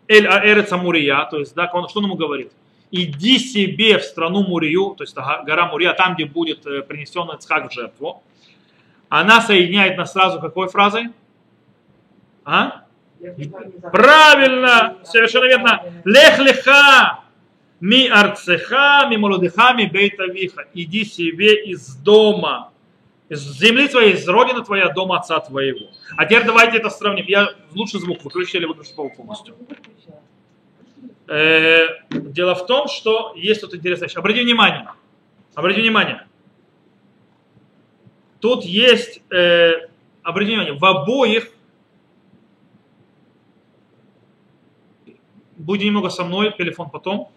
эль 0.09 0.27
аэрец 0.27 0.71
Мурия, 0.73 1.27
то 1.31 1.39
есть, 1.39 1.55
да, 1.55 1.71
он, 1.73 1.89
что 1.89 2.01
он 2.01 2.07
ему 2.07 2.17
говорит? 2.17 2.53
Иди 2.91 3.39
себе 3.39 3.99
в 3.99 4.03
страну 4.03 4.43
Мурию, 4.43 4.95
то 4.97 5.05
есть 5.05 5.15
гора 5.15 5.67
Мурия, 5.67 5.93
там, 5.93 6.15
где 6.15 6.25
будет 6.25 6.67
э, 6.67 6.83
принесен 6.83 7.31
Ицхак 7.31 7.71
в 7.71 7.75
жертву. 7.75 8.23
Она 9.09 9.41
соединяет 9.41 9.97
нас 9.97 10.13
сразу 10.13 10.41
какой 10.41 10.69
фразой? 10.69 11.11
А? 12.45 12.85
Правильно, 13.93 14.97
совершенно 15.05 15.45
верно. 15.45 15.83
Лех 16.05 16.39
леха 16.39 17.21
ми 17.81 18.09
арцеха, 18.09 19.09
ми 19.11 19.17
молодеха, 19.17 19.75
ми 19.75 19.91
бейта 19.91 20.25
виха. 20.27 20.65
Иди 20.75 21.05
себе 21.05 21.53
из 21.55 21.97
дома 21.97 22.71
из 23.29 23.41
земли 23.59 23.89
твоей, 23.89 24.15
из 24.15 24.27
родины 24.27 24.65
твоей, 24.65 24.93
дома 24.95 25.19
отца 25.19 25.39
твоего. 25.41 25.91
А 26.17 26.25
теперь 26.25 26.45
давайте 26.45 26.79
это 26.79 26.89
сравним. 26.89 27.27
Я 27.27 27.55
лучше 27.75 27.99
звук 27.99 28.25
выключили, 28.25 28.65
выключу 28.65 28.95
полностью. 28.95 29.55
Э, 31.27 31.89
дело 32.11 32.55
в 32.55 32.67
том, 32.67 32.89
что 32.89 33.35
есть 33.37 33.61
тут 33.61 33.75
интересная 33.75 34.09
вещь. 34.09 34.17
Обратите 34.17 34.45
внимание. 34.45 34.89
Обратите 35.55 35.83
внимание. 35.83 36.27
Тут 38.41 38.65
есть, 38.65 39.21
э, 39.31 39.89
обратите 40.23 40.57
внимание, 40.57 40.79
в 40.79 40.85
обоих, 40.85 41.51
будьте 45.57 45.87
немного 45.87 46.09
со 46.09 46.25
мной, 46.25 46.55
телефон 46.57 46.89
потом, 46.89 47.31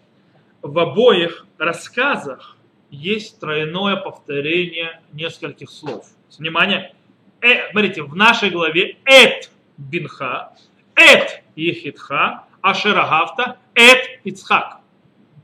в 0.62 0.78
обоих 0.78 1.46
рассказах 1.58 2.56
есть 2.90 3.40
тройное 3.40 3.96
повторение 3.96 5.00
нескольких 5.12 5.70
слов. 5.70 6.06
Внимание, 6.38 6.94
э, 7.40 7.70
смотрите, 7.70 8.02
в 8.02 8.14
нашей 8.16 8.50
главе 8.50 8.96
эт 9.04 9.50
бинха, 9.76 10.52
эт 10.94 11.42
ехидха, 11.56 12.44
ашерагавта, 12.60 13.58
эт 13.74 14.20
ицхак. 14.24 14.80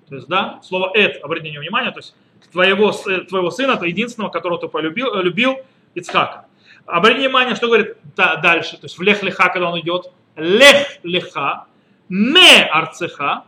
То 0.09 0.15
есть, 0.15 0.29
да, 0.29 0.61
слово 0.63 0.91
эт, 0.95 1.23
обратите 1.23 1.59
внимание, 1.59 1.91
то 1.91 1.99
есть 1.99 2.15
твоего, 2.53 2.93
твоего 2.93 3.51
сына, 3.51 3.77
то 3.77 3.85
единственного, 3.85 4.31
которого 4.31 4.61
ты 4.61 4.69
полюбил, 4.69 5.15
любил, 5.21 5.59
Ицхака. 5.95 6.47
Обратите 6.87 7.29
внимание, 7.29 7.55
что 7.55 7.67
говорит 7.67 7.97
да, 8.17 8.37
дальше, 8.37 8.77
то 8.77 8.85
есть 8.85 8.99
в 8.99 9.03
лех 9.03 9.23
леха, 9.23 9.49
когда 9.51 9.71
он 9.71 9.81
идет, 9.81 10.11
лех 10.37 10.99
леха, 11.03 11.67
ме 12.09 12.65
арцеха, 12.73 13.45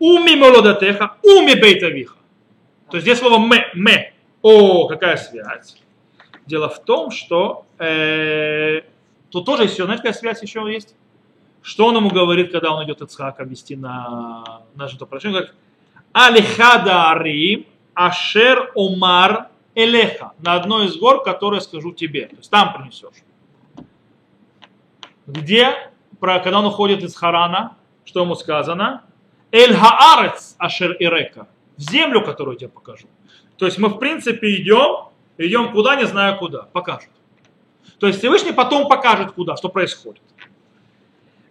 уми 0.00 0.34
молодатеха, 0.34 1.16
уми 1.22 1.54
бейтавиха. 1.54 2.16
То 2.90 2.96
есть 2.96 3.06
здесь 3.06 3.18
слово 3.18 3.38
«ме», 3.38 3.68
«ме». 3.74 4.12
О, 4.42 4.88
какая 4.88 5.16
связь. 5.16 5.76
Дело 6.46 6.68
в 6.68 6.82
том, 6.82 7.12
что 7.12 7.66
э, 7.78 8.80
тут 9.30 9.44
тоже 9.44 9.64
еще, 9.64 9.84
знаете, 9.84 10.02
какая 10.02 10.18
связь 10.18 10.42
еще 10.42 10.60
есть? 10.72 10.96
Что 11.62 11.86
он 11.86 11.96
ему 11.96 12.08
говорит, 12.08 12.50
когда 12.50 12.72
он 12.72 12.84
идет 12.84 13.02
Ицхака 13.02 13.44
вести 13.44 13.76
на, 13.76 14.62
на 14.74 14.88
жертвоприношение? 14.88 15.40
Говорит, 15.40 15.56
Алихада 16.12 17.10
Арим 17.10 17.66
Ашер 17.94 18.72
Омар 18.74 19.48
Элеха. 19.74 20.32
На 20.38 20.54
одной 20.54 20.86
из 20.86 20.96
гор, 20.96 21.22
которые 21.22 21.60
скажу 21.60 21.92
тебе. 21.92 22.26
То 22.26 22.36
есть 22.36 22.50
там 22.50 22.72
принесешь. 22.72 23.22
Где, 25.26 25.92
про, 26.18 26.40
когда 26.40 26.60
он 26.60 26.66
уходит 26.66 27.04
из 27.04 27.14
Харана, 27.14 27.76
что 28.04 28.22
ему 28.22 28.34
сказано? 28.34 29.04
Эль 29.52 29.74
Хаарец 29.74 30.54
Ашер 30.58 30.96
Ирека 30.98 31.48
в 31.76 31.80
землю, 31.80 32.24
которую 32.24 32.54
я 32.54 32.58
тебе 32.60 32.68
покажу. 32.68 33.06
То 33.56 33.66
есть 33.66 33.78
мы 33.78 33.88
в 33.88 33.98
принципе 33.98 34.54
идем, 34.56 35.08
идем 35.38 35.72
куда, 35.72 35.96
не 35.96 36.06
знаю 36.06 36.38
куда, 36.38 36.62
покажет. 36.72 37.10
То 37.98 38.06
есть 38.06 38.20
Всевышний 38.20 38.52
потом 38.52 38.88
покажет 38.88 39.32
куда, 39.32 39.56
что 39.56 39.68
происходит. 39.68 40.22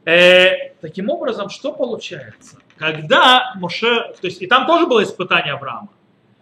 Э, 0.05 0.73
таким 0.81 1.09
образом, 1.09 1.49
что 1.49 1.71
получается? 1.71 2.57
Когда 2.77 3.53
Моше, 3.55 4.13
то 4.19 4.27
есть 4.27 4.41
и 4.41 4.47
там 4.47 4.65
тоже 4.65 4.87
было 4.87 5.03
испытание 5.03 5.53
Авраама. 5.53 5.89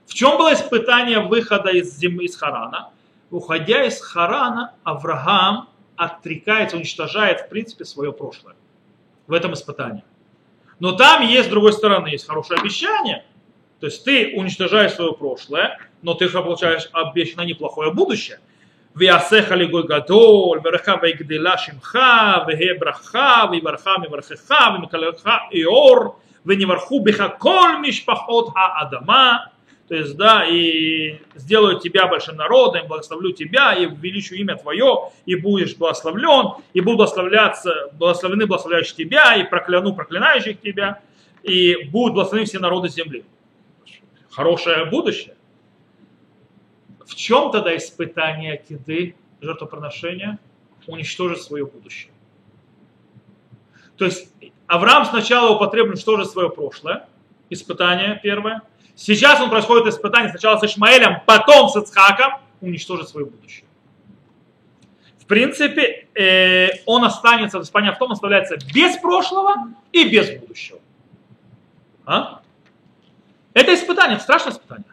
В 0.05 0.13
чем 0.13 0.37
было 0.37 0.53
испытание 0.53 1.19
выхода 1.19 1.71
из 1.71 1.97
земли, 1.97 2.27
из 2.27 2.37
Харана? 2.37 2.91
Уходя 3.29 3.83
из 3.83 3.99
Харана, 3.99 4.73
Авраам 4.83 5.69
отрекается, 5.97 6.77
уничтожает 6.77 7.41
в 7.41 7.49
принципе 7.49 7.83
свое 7.83 8.13
прошлое 8.13 8.55
в 9.25 9.33
этом 9.33 9.53
испытании. 9.53 10.03
Но 10.80 10.92
там 10.92 11.26
есть, 11.26 11.48
с 11.48 11.50
другой 11.50 11.72
стороны, 11.72 12.08
есть 12.08 12.26
хорошее 12.26 12.60
обещание – 12.60 13.32
то 13.82 13.86
есть 13.86 14.04
ты 14.04 14.34
уничтожаешь 14.36 14.92
свое 14.92 15.12
прошлое, 15.12 15.76
но 16.02 16.14
ты 16.14 16.28
же 16.28 16.40
получаешь 16.40 16.88
обещанное 16.92 17.46
неплохое 17.46 17.92
будущее. 17.92 18.38
ויעשיך 18.94 19.50
לגוי 19.50 19.82
גדול, 19.88 20.60
ורך 20.64 20.88
ויגדלה 21.02 21.58
שמך, 21.58 21.98
ויהיה 22.46 22.74
ברכה, 22.80 23.44
ויברך 23.50 23.88
מברכך, 24.02 24.54
ומקללך 24.74 25.28
איור, 25.52 26.16
ונברכו 26.46 27.00
בך 27.00 27.24
כל 27.38 27.68
משפחות 27.80 28.48
האדמה. 28.56 29.36
То 29.87 29.95
есть, 29.95 30.17
да, 30.17 30.45
и 30.45 31.19
сделаю 31.35 31.79
тебя 31.79 32.07
большим 32.07 32.35
народом, 32.35 32.87
благословлю 32.87 33.31
тебя, 33.31 33.73
и 33.73 33.85
увеличу 33.85 34.35
имя 34.35 34.57
твое, 34.57 35.11
и 35.25 35.35
будешь 35.35 35.77
благословлен, 35.77 36.61
и 36.73 36.81
буду 36.81 36.97
благословляться, 36.97 37.91
благословлены 37.93 38.47
благословляющие 38.47 38.95
тебя, 38.95 39.35
и 39.35 39.43
прокляну 39.43 39.95
проклинающих 39.95 40.59
тебя, 40.59 41.01
и 41.43 41.85
будут 41.85 42.15
благословены 42.15 42.47
все 42.47 42.59
народы 42.59 42.89
земли 42.89 43.23
хорошее 44.37 44.85
будущее. 44.85 45.35
В 47.03 47.15
чем 47.15 47.51
тогда 47.51 47.75
испытание 47.75 48.57
киды, 48.57 49.15
жертвоприношения? 49.41 50.37
Уничтожить 50.85 51.41
свое 51.41 51.65
будущее. 51.65 52.11
То 53.97 54.05
есть 54.05 54.31
Авраам 54.67 55.05
сначала 55.05 55.55
употребил 55.55 55.89
уничтожить 55.89 56.29
свое 56.29 56.51
прошлое, 56.51 57.09
испытание 57.49 58.19
первое. 58.21 58.61
Сейчас 58.97 59.39
он 59.39 59.51
происходит 59.51 59.85
испытание 59.93 60.31
сначала 60.31 60.57
с 60.57 60.63
Ишмаэлем, 60.63 61.21
потом 61.27 61.69
с 61.69 61.75
Ицхаком, 61.75 62.41
уничтожить 62.61 63.07
свое 63.07 63.27
будущее. 63.27 63.63
В 65.19 65.25
принципе, 65.27 66.07
э, 66.15 66.69
он 66.87 67.03
останется, 67.03 67.61
испытание 67.61 67.93
в 67.93 67.99
том 67.99 68.11
оставляется 68.11 68.57
без 68.73 68.97
прошлого 68.97 69.71
и 69.91 70.09
без 70.09 70.31
будущего. 70.39 70.79
А? 72.07 72.41
Это 73.53 73.75
испытание, 73.75 74.19
страшное 74.19 74.53
испытание. 74.53 74.87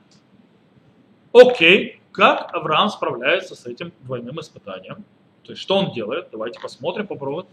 Окей, 1.33 2.03
как 2.13 2.55
Авраам 2.55 2.91
справляется 2.91 3.55
с 3.55 3.65
этим 3.65 3.91
двойным 4.01 4.39
испытанием? 4.39 5.05
То 5.45 5.53
есть 5.53 5.63
что 5.63 5.79
он 5.79 5.95
делает? 5.95 6.29
Давайте 6.31 6.61
посмотрим, 6.61 7.07
попробуем. 7.07 7.47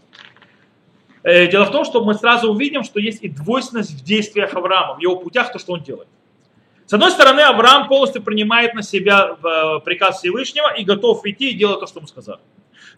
Э, 1.22 1.46
дело 1.46 1.64
в 1.64 1.70
том, 1.70 1.86
что 1.86 2.04
мы 2.04 2.12
сразу 2.12 2.52
увидим, 2.52 2.84
что 2.84 3.00
есть 3.00 3.22
и 3.22 3.28
двойственность 3.28 3.92
в 3.92 4.04
действиях 4.04 4.52
Авраама, 4.52 4.96
в 4.96 5.00
его 5.00 5.16
путях, 5.16 5.50
то, 5.50 5.58
что 5.58 5.72
он 5.72 5.82
делает. 5.82 6.08
С 6.92 6.94
одной 6.94 7.10
стороны, 7.10 7.40
Авраам 7.40 7.88
полностью 7.88 8.22
принимает 8.22 8.74
на 8.74 8.82
себя 8.82 9.38
э, 9.42 9.80
приказ 9.82 10.18
Всевышнего 10.18 10.74
и 10.74 10.84
готов 10.84 11.24
идти 11.24 11.48
и 11.52 11.54
делать 11.54 11.80
то, 11.80 11.86
что 11.86 12.00
ему 12.00 12.06
сказали. 12.06 12.40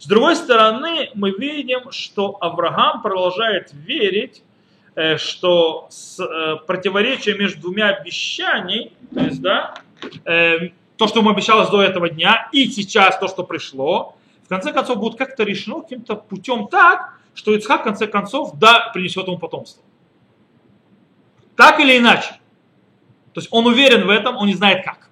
С 0.01 0.09
другой 0.09 0.35
стороны, 0.35 1.11
мы 1.15 1.31
видим, 1.31 1.93
что 1.93 2.37
Авраам 2.41 3.03
продолжает 3.03 3.73
верить 3.73 4.43
Э, 4.97 5.17
что 5.17 5.89
э, 6.21 6.57
противоречие 6.67 7.37
между 7.37 7.63
двумя 7.63 7.89
обещаниями, 7.89 8.93
то 9.13 9.21
есть, 9.21 9.41
да, 9.41 9.75
то, 10.97 11.07
что 11.09 11.21
ему 11.21 11.31
обещалось 11.31 11.69
до 11.71 11.83
этого 11.83 12.09
дня, 12.09 12.49
и 12.53 12.67
сейчас 12.67 13.19
то, 13.19 13.27
что 13.29 13.43
пришло, 13.43 14.17
в 14.45 14.49
конце 14.49 14.73
концов 14.73 14.99
будет 14.99 15.19
как-то 15.19 15.43
решено 15.43 15.81
каким-то 15.81 16.17
путем 16.17 16.69
так, 16.69 17.19
что 17.35 17.55
Ицхак 17.55 17.81
в 17.81 17.85
конце 17.85 18.07
концов 18.07 18.57
да 18.59 18.91
принесет 18.93 19.27
ему 19.27 19.39
потомство. 19.39 19.83
Так 21.57 21.81
или 21.81 21.99
иначе. 21.99 22.35
То 23.35 23.41
есть 23.41 23.49
он 23.51 23.67
уверен 23.67 24.07
в 24.07 24.11
этом, 24.11 24.37
он 24.37 24.47
не 24.47 24.55
знает 24.55 24.85
как. 24.85 25.11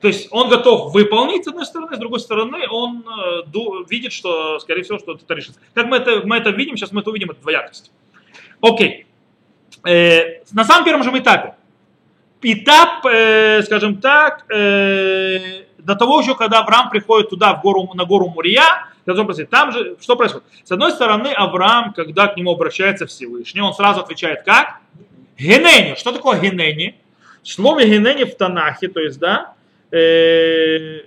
То 0.00 0.06
есть 0.06 0.28
он 0.30 0.48
готов 0.48 0.92
выполнить 0.92 1.44
с 1.44 1.48
одной 1.48 1.66
стороны, 1.66 1.96
с 1.96 1.98
другой 1.98 2.20
стороны 2.20 2.68
он 2.70 3.04
э, 3.08 3.42
видит, 3.88 4.12
что, 4.12 4.60
скорее 4.60 4.84
всего, 4.84 4.98
что 4.98 5.14
это 5.14 5.34
решится. 5.34 5.60
Как 5.74 5.86
мы 5.86 5.96
это, 5.96 6.22
мы 6.24 6.36
это 6.36 6.50
видим, 6.50 6.76
сейчас 6.76 6.92
мы 6.92 7.00
это 7.00 7.10
увидим, 7.10 7.30
это 7.30 7.40
двоякость. 7.40 7.90
Окей. 8.60 9.06
Э, 9.84 10.42
на 10.52 10.64
самом 10.64 10.84
первом 10.84 11.02
же 11.02 11.10
этапе. 11.10 11.54
Этап, 12.42 13.04
э, 13.06 13.62
скажем 13.64 14.00
так, 14.00 14.44
э, 14.52 15.64
до 15.78 15.96
того 15.96 16.20
еще, 16.20 16.36
когда 16.36 16.60
Авраам 16.60 16.90
приходит 16.90 17.30
туда, 17.30 17.54
в 17.54 17.62
гору, 17.62 17.90
на 17.94 18.04
гору 18.04 18.28
Мурия, 18.28 18.86
там 19.04 19.72
же 19.72 19.96
что 20.00 20.16
происходит? 20.16 20.44
С 20.62 20.70
одной 20.70 20.92
стороны, 20.92 21.28
Авраам, 21.28 21.92
когда 21.94 22.28
к 22.28 22.36
нему 22.36 22.52
обращается 22.52 23.06
Всевышний, 23.06 23.62
он 23.62 23.72
сразу 23.72 24.00
отвечает 24.00 24.42
как? 24.42 24.80
Генени. 25.38 25.94
Что 25.94 26.12
такое 26.12 26.40
генени? 26.40 27.00
Слово 27.42 27.84
генени 27.84 28.24
в 28.24 28.34
Танахе, 28.36 28.88
то 28.88 29.00
есть, 29.00 29.18
да, 29.18 29.54
э, 29.92 31.02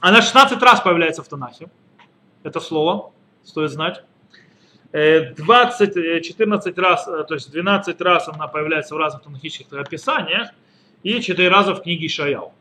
она 0.00 0.22
16 0.22 0.60
раз 0.62 0.80
появляется 0.80 1.22
в 1.22 1.28
Танахе. 1.28 1.68
Это 2.42 2.60
слово, 2.60 3.12
стоит 3.44 3.70
знать. 3.70 4.02
20, 4.92 6.24
14 6.24 6.78
э, 6.78 6.80
раз, 6.80 7.04
то 7.04 7.34
есть 7.34 7.50
12 7.50 8.00
раз 8.00 8.28
она 8.28 8.46
появляется 8.46 8.94
в 8.94 8.98
разных 8.98 9.24
танахических 9.24 9.70
описаниях 9.72 10.48
и 11.02 11.20
4 11.20 11.48
раза 11.48 11.74
в 11.74 11.82
книге 11.82 12.08
Шаяу. 12.08 12.54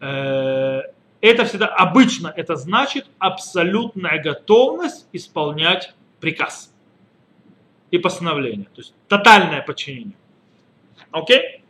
Э, 0.00 0.80
это 1.20 1.44
всегда, 1.44 1.66
обычно 1.68 2.32
это 2.34 2.56
значит 2.56 3.06
абсолютная 3.18 4.20
готовность 4.20 5.06
исполнять 5.12 5.94
приказ 6.18 6.72
и 7.90 7.98
постановление. 7.98 8.66
То 8.66 8.80
есть 8.80 8.94
тотальное 9.08 9.62
подчинение. 9.62 10.16
Окей? 11.10 11.62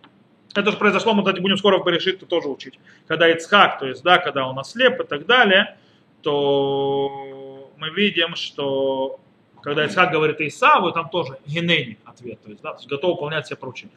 Это 0.55 0.73
же 0.73 0.77
произошло, 0.77 1.15
мы, 1.15 1.23
кстати, 1.23 1.41
будем 1.41 1.57
скоро 1.57 1.79
в 1.79 1.85
Берешит 1.85 2.27
тоже 2.27 2.49
учить. 2.49 2.79
Когда 3.07 3.29
Ицхак, 3.29 3.79
то 3.79 3.87
есть, 3.87 4.03
да, 4.03 4.19
когда 4.19 4.49
он 4.49 4.59
ослеп 4.59 5.01
и 5.01 5.05
так 5.05 5.27
далее, 5.27 5.77
то 6.23 7.71
мы 7.77 7.91
видим, 7.91 8.35
что 8.35 9.21
когда 9.63 9.85
Ицхак 9.85 10.11
говорит 10.11 10.41
Исаву, 10.41 10.91
там 10.93 11.09
тоже 11.11 11.39
генени 11.47 11.99
ответ, 12.05 12.43
то 12.43 12.51
есть, 12.51 12.63
да, 12.63 12.73
то 12.73 12.79
есть 12.79 12.89
готов 12.89 13.13
выполнять 13.13 13.47
все 13.47 13.57
поручения. 13.57 13.93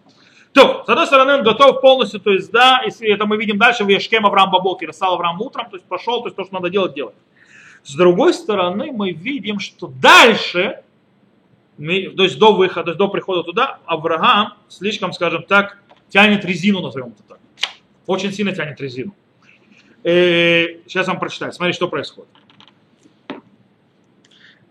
То, 0.53 0.83
с 0.85 0.89
одной 0.89 1.07
стороны, 1.07 1.35
он 1.35 1.43
готов 1.43 1.81
полностью, 1.81 2.19
то 2.19 2.31
есть, 2.31 2.51
да, 2.51 2.83
и 2.83 3.05
это 3.05 3.25
мы 3.25 3.37
видим 3.37 3.57
дальше 3.57 3.85
в 3.85 3.87
Ешкем 3.87 4.25
Авраам 4.25 4.51
Бабокер, 4.51 4.91
стал 4.91 5.13
Авраам 5.13 5.41
утром, 5.41 5.69
то 5.69 5.77
есть 5.77 5.85
пошел, 5.87 6.21
то 6.21 6.27
есть 6.27 6.35
то, 6.35 6.43
что 6.43 6.53
надо 6.53 6.69
делать, 6.69 6.93
делать. 6.93 7.15
С 7.83 7.95
другой 7.95 8.33
стороны, 8.33 8.91
мы 8.91 9.11
видим, 9.11 9.59
что 9.59 9.87
дальше, 9.87 10.83
то 11.77 12.23
есть 12.23 12.37
до 12.37 12.53
выхода, 12.53 12.95
до 12.95 13.07
прихода 13.07 13.43
туда, 13.43 13.79
Авраам 13.85 14.53
слишком, 14.67 15.13
скажем 15.13 15.43
так, 15.43 15.77
тянет 16.09 16.45
резину, 16.45 16.81
назовем 16.81 17.09
это 17.09 17.23
так. 17.27 17.39
Очень 18.05 18.31
сильно 18.31 18.53
тянет 18.53 18.79
резину. 18.79 19.13
И 20.03 20.09
э, 20.09 20.79
сейчас 20.87 21.07
вам 21.07 21.19
прочитаю. 21.19 21.53
Смотрите, 21.53 21.77
что 21.77 21.87
происходит. 21.87 22.29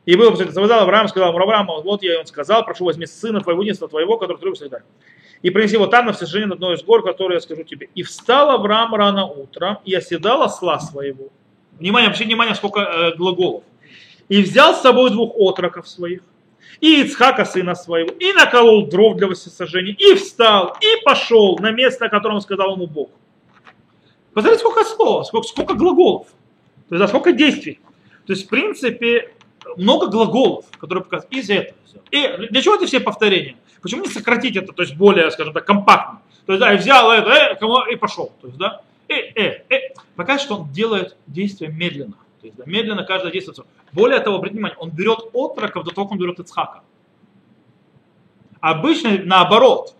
И 0.07 0.17
было 0.17 0.35
сказал 0.35 0.81
Авраам, 0.81 1.09
сказал 1.09 1.31
Авраам, 1.31 1.67
вот 1.67 2.03
я, 2.03 2.15
и 2.15 2.17
он 2.17 2.27
сказал, 2.27 2.65
прошу 2.65 2.85
возьми 2.85 3.07
сына 3.07 3.41
твоего, 3.41 3.63
единства 3.63 3.89
твоего, 3.89 4.19
который 4.19 4.39
ты 4.39 4.47
любишь, 4.47 4.59
так 4.71 4.85
И 5.43 5.51
принеси 5.51 5.75
его 5.75 5.87
там 5.87 6.07
на 6.07 6.13
всесожжение 6.13 6.49
на 6.49 6.55
одной 6.55 6.75
из 6.75 6.83
гор, 6.83 7.05
которую 7.05 7.37
я 7.37 7.41
скажу 7.41 7.63
тебе. 7.63 7.91
И 7.95 8.03
встал 8.03 8.51
Авраам 8.51 8.95
рано 8.95 9.27
утром, 9.27 9.79
и 9.85 9.95
оседал 9.95 10.43
осла 10.43 10.81
своего. 10.81 11.29
Внимание, 11.79 12.09
вообще 12.09 12.25
внимание, 12.25 12.55
сколько 12.55 12.81
э, 12.81 13.17
глаголов. 13.17 13.63
И 14.29 14.43
взял 14.43 14.75
с 14.75 14.81
собой 14.81 15.11
двух 15.11 15.35
отроков 15.37 15.89
своих, 15.89 16.23
и 16.81 17.03
Ицхака 17.03 17.45
сына 17.45 17.75
своего, 17.75 18.11
и 18.11 18.33
наколол 18.33 18.87
дров 18.87 19.17
для 19.17 19.33
всесожжения, 19.33 19.95
и 19.95 20.15
встал, 20.15 20.77
и 20.81 21.05
пошел 21.05 21.59
на 21.59 21.71
место, 21.71 22.07
о 22.07 22.09
котором 22.09 22.41
сказал 22.41 22.75
ему 22.75 22.87
Бог. 22.87 23.11
Посмотрите, 24.33 24.61
сколько 24.61 24.85
слов, 24.85 25.27
сколько, 25.27 25.49
сколько 25.49 25.75
глаголов, 25.75 26.29
то 26.89 26.95
есть, 26.95 27.01
да, 27.01 27.09
сколько 27.09 27.33
действий. 27.33 27.81
То 28.27 28.33
есть, 28.33 28.47
в 28.47 28.49
принципе, 28.49 29.33
много 29.77 30.07
глаголов, 30.07 30.67
которые 30.79 31.05
показывают 31.05 31.35
из 31.35 31.51
этого. 31.51 31.77
И 32.11 32.49
для 32.51 32.63
чего 32.63 32.77
эти 32.77 32.87
все 32.87 33.01
повторения? 33.01 33.57
Почему 33.83 34.03
не 34.03 34.09
сократить 34.09 34.57
это, 34.57 34.73
то 34.73 34.83
есть 34.83 34.95
более, 34.95 35.31
скажем 35.31 35.53
так, 35.53 35.65
компактно? 35.65 36.21
То 36.47 36.53
есть, 36.53 36.61
да, 36.61 36.75
и 36.75 36.77
взял 36.77 37.11
это, 37.11 37.31
э, 37.31 37.93
и 37.93 37.97
пошел. 37.97 38.33
То 38.41 38.49
есть, 38.49 38.59
да, 38.59 38.83
э, 39.09 39.15
э, 39.15 39.63
э. 39.69 39.95
Пока 40.17 40.39
что 40.39 40.57
он 40.57 40.73
делает 40.73 41.17
действие 41.27 41.71
медленно. 41.71 42.15
То 42.41 42.47
есть, 42.47 42.57
да, 42.57 42.65
медленно 42.67 43.05
каждое 43.05 43.33
действие. 43.33 43.65
Более 43.93 44.21
того, 44.21 44.37
обратите 44.37 44.59
внимание, 44.59 44.79
он 44.79 44.91
берет 44.91 45.19
отроков 45.35 45.85
до 45.85 45.91
того, 45.91 46.07
как 46.07 46.13
он 46.13 46.19
берет 46.19 46.39
Ицхака. 46.39 46.83
Обычно 48.61 49.19
наоборот. 49.25 49.95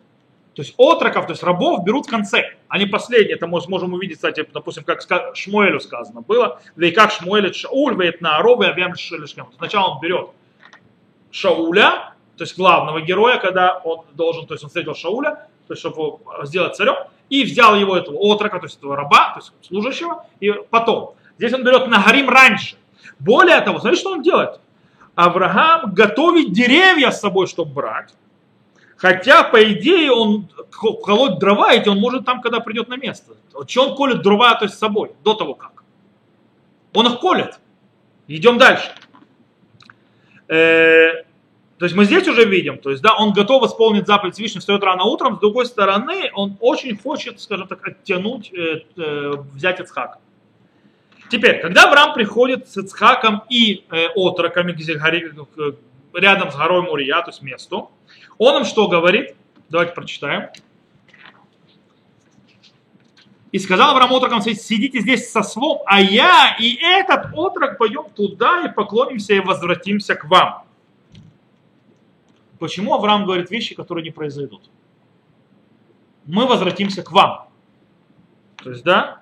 То 0.55 0.63
есть 0.63 0.75
отроков, 0.77 1.27
то 1.27 1.33
есть 1.33 1.43
рабов 1.43 1.85
берут 1.85 2.07
в 2.07 2.11
конце, 2.11 2.57
не 2.77 2.87
последние. 2.87 3.37
Это 3.37 3.47
мы 3.47 3.61
можем 3.69 3.95
увидеть, 3.95 4.17
кстати, 4.17 4.47
допустим, 4.53 4.85
как 4.85 5.01
Шмуэлю 5.35 5.81
сказано 5.81 6.21
было. 6.21 6.61
Да 6.77 6.87
и 6.87 6.91
как 6.91 7.13
Шмуэль 7.13 7.55
Шауль, 7.55 7.95
веет 7.97 8.21
на 8.21 8.37
Аровы, 8.37 8.67
Авиам 8.67 8.95
Шелешкем. 8.97 9.47
Сначала 9.57 9.95
он 9.95 10.01
берет 10.01 10.31
Шауля, 11.31 12.15
то 12.37 12.45
есть 12.45 12.57
главного 12.57 13.01
героя, 13.01 13.39
когда 13.39 13.79
он 13.79 14.05
должен, 14.15 14.47
то 14.47 14.55
есть 14.55 14.65
он 14.65 14.69
встретил 14.69 14.95
Шауля, 14.95 15.47
то 15.67 15.75
есть 15.75 15.81
чтобы 15.81 16.19
сделать 16.43 16.75
царем, 16.75 16.97
и 17.29 17.45
взял 17.45 17.77
его 17.77 17.97
этого 17.97 18.17
отрока, 18.17 18.59
то 18.59 18.67
есть 18.67 18.77
этого 18.79 18.97
раба, 18.97 19.35
то 19.35 19.41
есть 19.41 19.53
служащего, 19.63 20.27
и 20.41 20.53
потом. 20.69 21.15
Здесь 21.39 21.53
он 21.55 21.65
берет 21.65 21.87
Нагарим 21.87 22.29
раньше. 22.29 22.77
Более 23.19 23.61
того, 23.61 23.81
смотрите, 23.81 24.01
что 24.01 24.13
он 24.13 24.23
делает. 24.23 24.61
Авраам 25.15 25.93
готовит 25.93 26.53
деревья 26.53 27.11
с 27.11 27.21
собой, 27.21 27.47
чтобы 27.47 27.73
брать. 27.73 28.15
Хотя, 28.97 29.45
по 29.45 29.63
идее, 29.73 30.13
он 30.13 30.49
колоть 30.71 31.39
дрова, 31.39 31.73
эти 31.73 31.89
он 31.89 31.99
может 31.99 32.25
там, 32.25 32.41
когда 32.43 32.61
придет 32.61 32.89
на 32.89 32.97
место. 32.97 33.33
Че 33.67 33.89
он 33.89 33.97
колет 33.97 34.23
дрова 34.23 34.55
то 34.55 34.65
есть, 34.67 34.77
с 34.77 34.79
собой, 34.79 35.13
до 35.25 35.35
того 35.35 35.55
как? 35.55 35.83
Он 36.93 37.07
их 37.07 37.21
колет. 37.21 37.59
Идем 38.29 38.59
дальше. 38.59 38.91
Э, 40.49 41.25
то 41.79 41.87
есть 41.87 41.95
мы 41.97 42.05
здесь 42.05 42.29
уже 42.29 42.45
видим, 42.45 42.77
то 42.77 42.91
есть, 42.91 43.03
да, 43.03 43.17
он 43.17 43.33
готов 43.33 43.65
исполнить 43.65 44.07
заповедь 44.07 44.35
Всевышнего, 44.35 44.61
встает 44.61 44.83
рано 44.83 45.05
утром, 45.05 45.37
с 45.37 45.41
другой 45.41 45.65
стороны, 45.65 46.31
он 46.35 46.59
очень 46.61 46.95
хочет, 46.99 47.41
скажем 47.41 47.69
так, 47.69 47.87
оттянуть, 47.87 48.53
э, 48.53 48.83
э, 48.97 49.33
взять 49.55 49.81
Ицхака. 49.81 50.19
Теперь, 51.31 51.61
когда 51.61 51.85
Авраам 51.85 52.13
приходит 52.13 52.69
с 52.69 52.77
Ицхаком 52.77 53.45
и 53.49 53.85
э, 53.89 54.09
отроками 54.17 54.73
рядом 56.13 56.51
с 56.51 56.57
горой 56.57 56.83
Мурия, 56.83 57.23
то 57.23 57.31
есть 57.31 57.41
месту, 57.41 57.93
он 58.37 58.59
им 58.59 58.65
что 58.65 58.89
говорит? 58.89 59.37
Давайте 59.69 59.95
прочитаем. 59.95 60.49
И 63.53 63.61
сказал 63.61 63.93
Авраам 63.93 64.13
отрокам, 64.13 64.41
сидите 64.43 65.01
здесь 65.01 65.31
со 65.31 65.45
слом, 65.45 65.83
а 65.87 66.01
я 66.01 66.57
и 66.59 66.75
этот 66.75 67.27
отрок 67.33 67.79
пойдем 67.79 68.11
туда 68.11 68.65
и 68.65 68.73
поклонимся 68.73 69.35
и 69.35 69.41
возвратимся 69.41 70.17
к 70.17 70.25
вам. 70.25 70.65
Почему 72.59 72.95
Авраам 72.95 73.25
говорит 73.25 73.51
вещи, 73.53 73.77
которые 73.77 74.03
не 74.03 74.11
произойдут? 74.11 74.69
Мы 76.27 76.47
возвратимся 76.47 77.05
к 77.05 77.13
вам. 77.13 77.49
То 78.57 78.71
есть, 78.71 78.83
да? 78.83 79.20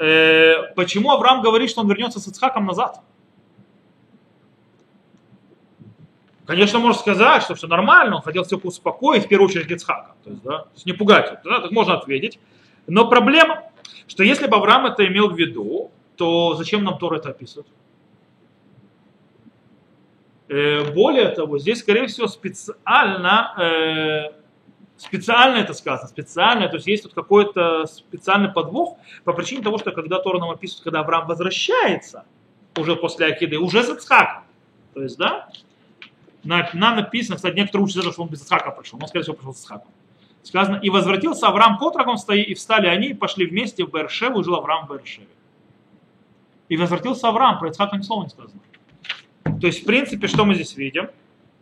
Э, 0.00 0.72
почему 0.74 1.10
Авраам 1.10 1.42
говорит, 1.42 1.68
что 1.68 1.82
он 1.82 1.88
вернется 1.88 2.20
с 2.20 2.26
Ицхаком 2.26 2.64
назад? 2.64 3.02
Конечно, 6.46 6.78
можно 6.78 6.98
сказать, 6.98 7.42
что 7.42 7.54
все 7.54 7.66
нормально, 7.66 8.16
он 8.16 8.22
хотел 8.22 8.44
всех 8.44 8.64
успокоить, 8.64 9.26
в 9.26 9.28
первую 9.28 9.48
очередь 9.48 9.70
Ицхака, 9.70 10.14
то 10.24 10.30
есть, 10.30 10.42
да, 10.42 10.64
не 10.86 10.94
пугать, 10.94 11.38
да, 11.44 11.60
так 11.60 11.70
можно 11.70 11.94
ответить. 11.94 12.40
Но 12.86 13.08
проблема, 13.08 13.64
что 14.08 14.24
если 14.24 14.46
бы 14.46 14.56
Авраам 14.56 14.86
это 14.86 15.06
имел 15.06 15.28
в 15.28 15.38
виду, 15.38 15.90
то 16.16 16.54
зачем 16.54 16.82
нам 16.82 16.98
Тор 16.98 17.14
это 17.14 17.28
описывает? 17.28 17.68
Э, 20.48 20.90
более 20.92 21.28
того, 21.28 21.58
здесь, 21.58 21.80
скорее 21.80 22.06
всего, 22.06 22.26
специально, 22.26 23.54
э, 23.58 24.32
специально 25.00 25.56
это 25.56 25.72
сказано, 25.72 26.08
специально, 26.08 26.68
то 26.68 26.76
есть 26.76 26.86
есть 26.86 27.02
тут 27.04 27.14
какой-то 27.14 27.86
специальный 27.86 28.50
подвох 28.50 28.98
по 29.24 29.32
причине 29.32 29.62
того, 29.62 29.78
что 29.78 29.92
когда 29.92 30.18
Тора 30.18 30.38
нам 30.38 30.50
описывает, 30.50 30.84
когда 30.84 31.00
Авраам 31.00 31.26
возвращается 31.26 32.24
уже 32.76 32.96
после 32.96 33.26
Акиды, 33.26 33.58
уже 33.58 33.82
с 33.82 33.88
Ицхаком, 33.88 34.44
то 34.92 35.02
есть, 35.02 35.16
да, 35.16 35.48
на, 36.44 36.68
на 36.74 36.94
написано, 36.94 37.36
кстати, 37.36 37.56
некоторые 37.56 37.86
учатся, 37.86 38.12
что 38.12 38.22
он 38.22 38.28
без 38.28 38.42
Исхака 38.42 38.70
пришел, 38.70 38.98
но, 38.98 39.06
скорее 39.06 39.22
всего, 39.22 39.36
пришел 39.36 39.54
с 39.54 39.60
Исхаком. 39.60 39.90
Сказано, 40.42 40.76
и 40.76 40.90
возвратился 40.90 41.48
Авраам 41.48 41.78
к 41.78 41.82
отрокам 41.82 42.16
и 42.28 42.54
встали 42.54 42.86
они, 42.86 43.08
и 43.08 43.14
пошли 43.14 43.46
вместе 43.46 43.84
в 43.84 43.90
Бершеву, 43.90 44.40
и 44.40 44.44
жил 44.44 44.54
Авраам 44.54 44.86
в 44.86 44.92
Бершеве. 44.92 45.28
И 46.68 46.76
возвратился 46.76 47.28
Авраам, 47.28 47.58
про 47.58 47.70
Исхака 47.70 47.96
ни 47.96 48.02
слова 48.02 48.24
не 48.24 48.30
сказано. 48.30 48.60
То 49.60 49.66
есть, 49.66 49.82
в 49.82 49.84
принципе, 49.86 50.26
что 50.28 50.44
мы 50.44 50.54
здесь 50.54 50.76
видим? 50.76 51.10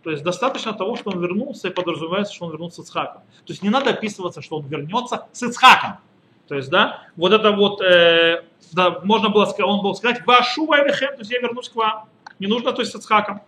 То 0.09 0.13
есть 0.13 0.25
достаточно 0.25 0.73
того, 0.73 0.97
что 0.97 1.11
он 1.11 1.21
вернулся, 1.21 1.69
и 1.69 1.71
подразумевается, 1.71 2.33
что 2.33 2.47
он 2.47 2.53
вернулся 2.53 2.83
с 2.83 2.87
Ицхаком. 2.87 3.21
То 3.45 3.53
есть 3.53 3.63
не 3.63 3.69
надо 3.69 3.91
описываться, 3.91 4.41
что 4.41 4.57
он 4.57 4.67
вернется 4.67 5.27
с 5.33 5.43
Ицхаком. 5.43 5.99
То 6.47 6.55
есть, 6.55 6.71
да, 6.71 7.03
вот 7.15 7.35
это 7.35 7.53
вот, 7.53 7.83
э, 7.83 8.43
да, 8.73 9.01
можно 9.05 9.29
было 9.29 9.45
сказать, 9.45 9.71
он 9.71 9.83
был 9.83 9.95
сказать, 9.95 10.25
вашу 10.25 10.65
вайвехем, 10.65 11.11
то 11.11 11.19
есть 11.19 11.31
я 11.31 11.41
вернусь 11.41 11.69
к 11.69 11.75
вам. 11.75 12.09
не 12.39 12.47
нужно, 12.47 12.73
то 12.73 12.81
есть 12.81 12.93
с 12.93 12.95
Ицхаком. 12.95 13.43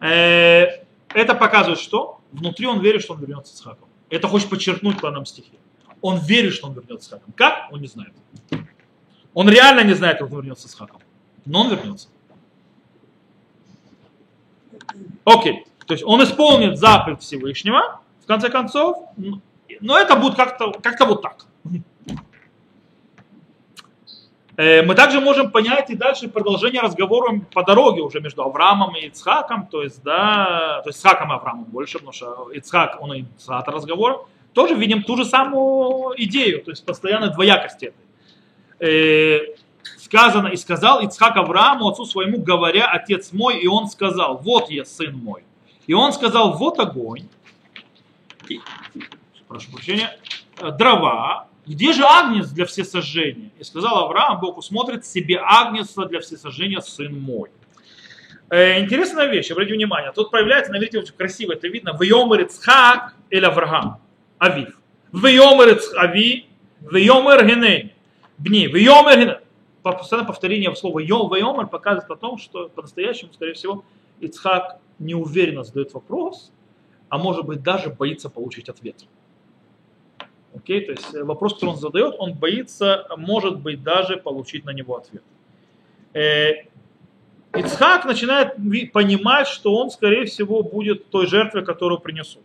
Э, 0.00 0.68
это 1.12 1.34
показывает, 1.34 1.78
что 1.78 2.22
внутри 2.32 2.66
он 2.66 2.80
верит, 2.80 3.02
что 3.02 3.12
он 3.12 3.20
вернется 3.20 3.54
с 3.54 3.60
Ицхаком. 3.60 3.90
Это 4.08 4.26
хочет 4.26 4.48
подчеркнуть 4.48 5.02
по 5.02 5.10
нам 5.10 5.26
стихи. 5.26 5.58
Он 6.00 6.16
верит, 6.16 6.54
что 6.54 6.68
он 6.68 6.72
вернется 6.72 7.10
с 7.10 7.12
Ицхаком. 7.12 7.34
Как? 7.36 7.70
Он 7.70 7.82
не 7.82 7.88
знает. 7.88 8.14
Он 9.34 9.50
реально 9.50 9.84
не 9.84 9.92
знает, 9.92 10.18
как 10.18 10.32
он 10.32 10.36
вернется 10.38 10.66
с 10.66 10.70
Ицхаком. 10.70 11.02
Но 11.44 11.60
он 11.60 11.68
вернется. 11.68 12.08
Окей. 15.24 15.66
То 15.86 15.94
есть 15.94 16.04
он 16.04 16.22
исполнит 16.22 16.78
заповедь 16.78 17.20
Всевышнего, 17.20 18.00
в 18.22 18.26
конце 18.26 18.48
концов, 18.48 18.98
но 19.80 19.98
это 19.98 20.16
будет 20.16 20.36
как-то 20.36 20.72
как 20.72 21.00
вот 21.06 21.22
так. 21.22 21.46
Э, 24.56 24.82
мы 24.82 24.94
также 24.94 25.20
можем 25.20 25.50
понять 25.50 25.90
и 25.90 25.96
дальше 25.96 26.28
продолжение 26.28 26.82
разговора 26.82 27.40
по 27.52 27.64
дороге 27.64 28.02
уже 28.02 28.20
между 28.20 28.42
Авраамом 28.42 28.94
и 28.96 29.06
Ицхаком, 29.06 29.66
то 29.66 29.82
есть, 29.82 30.02
да, 30.02 30.82
то 30.82 30.90
есть 30.90 30.98
Ицхаком 30.98 31.32
и 31.32 31.34
Авраамом 31.34 31.64
больше, 31.64 31.94
потому 31.94 32.12
что 32.12 32.50
Ицхак, 32.52 32.98
он 33.00 33.16
инициатор 33.16 33.74
разговора, 33.74 34.20
тоже 34.52 34.74
видим 34.74 35.02
ту 35.02 35.16
же 35.16 35.24
самую 35.24 36.14
идею, 36.22 36.62
то 36.62 36.70
есть 36.70 36.84
постоянной 36.84 37.32
двоякости. 37.32 37.94
Сказано 40.12 40.48
и 40.48 40.56
сказал 40.56 41.00
Ицхак 41.00 41.38
Аврааму, 41.38 41.88
отцу 41.88 42.04
своему, 42.04 42.36
говоря, 42.36 42.84
отец 42.84 43.32
мой, 43.32 43.58
и 43.60 43.66
он 43.66 43.88
сказал, 43.88 44.36
вот 44.36 44.68
я 44.68 44.84
сын 44.84 45.16
мой. 45.16 45.42
И 45.86 45.94
он 45.94 46.12
сказал, 46.12 46.52
вот 46.58 46.78
огонь, 46.78 47.28
прошу 49.48 49.72
прощения, 49.72 50.14
э, 50.60 50.70
дрова, 50.72 51.48
где 51.64 51.94
же 51.94 52.04
агнец 52.04 52.48
для 52.48 52.66
всесожжения? 52.66 53.52
И 53.58 53.64
сказал 53.64 54.04
Авраам, 54.04 54.38
Бог 54.38 54.58
усмотрит 54.58 55.06
себе 55.06 55.40
агнеца 55.42 56.04
для 56.04 56.20
всесожжения, 56.20 56.80
сын 56.82 57.18
мой. 57.18 57.48
Э, 58.50 58.80
интересная 58.80 59.28
вещь, 59.28 59.50
обратите 59.50 59.76
внимание, 59.76 60.12
тут 60.12 60.30
проявляется, 60.30 60.72
наверное, 60.72 61.00
очень 61.00 61.14
красиво, 61.14 61.52
это 61.52 61.68
видно, 61.68 61.94
в 61.94 62.02
Ицхак 62.02 63.14
или 63.30 63.46
Авраам, 63.46 63.98
Авив. 64.36 64.78
В 65.10 65.26
Йомер 65.26 65.80
Ави, 65.96 66.50
в 66.82 66.96
Йомер 66.96 67.46
Генень, 67.46 67.92
Бни, 68.36 68.68
в 68.68 68.76
Йомер. 68.76 69.41
Постоянное 69.82 70.28
повторение 70.28 70.74
слова 70.76 71.00
Йом, 71.00 71.28
в 71.28 71.34
Йомер 71.34 71.66
показывает 71.66 72.10
о 72.10 72.16
том, 72.16 72.38
что 72.38 72.68
по-настоящему, 72.68 73.32
скорее 73.32 73.54
всего, 73.54 73.84
Ицхак 74.20 74.78
неуверенно 74.98 75.64
задает 75.64 75.92
вопрос, 75.92 76.52
а 77.08 77.18
может 77.18 77.44
быть 77.44 77.62
даже 77.62 77.90
боится 77.90 78.30
получить 78.30 78.68
ответ. 78.68 79.04
Окей, 80.54 80.84
то 80.84 80.92
есть 80.92 81.14
э, 81.14 81.24
вопрос, 81.24 81.54
который 81.54 81.70
он 81.70 81.76
задает, 81.76 82.14
он 82.18 82.34
боится, 82.34 83.06
может 83.16 83.58
быть, 83.58 83.82
даже 83.82 84.16
получить 84.18 84.64
на 84.64 84.70
него 84.70 84.96
ответ. 84.96 85.22
Э, 86.12 86.66
Ицхак 87.54 88.04
начинает 88.04 88.54
понимать, 88.92 89.46
что 89.46 89.74
он, 89.74 89.90
скорее 89.90 90.26
всего, 90.26 90.62
будет 90.62 91.08
той 91.10 91.26
жертвой, 91.26 91.64
которую 91.64 92.00
принесут. 92.00 92.42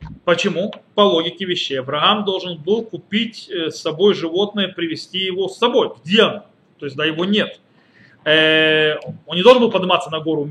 Э, 0.00 0.04
почему? 0.24 0.72
По 0.94 1.02
логике 1.02 1.44
вещей. 1.44 1.80
Авраам 1.80 2.24
должен 2.24 2.58
был 2.58 2.82
купить 2.84 3.50
с 3.50 3.76
собой 3.80 4.14
животное, 4.14 4.68
привести 4.68 5.18
его 5.18 5.48
с 5.48 5.58
собой. 5.58 5.92
Где 6.02 6.22
оно? 6.22 6.46
То 6.78 6.86
есть, 6.86 6.96
да, 6.96 7.04
его 7.04 7.24
нет. 7.24 7.60
Он 8.24 9.36
не 9.36 9.42
должен 9.42 9.62
был 9.62 9.70
подниматься 9.70 10.10
на 10.10 10.20
гору 10.20 10.44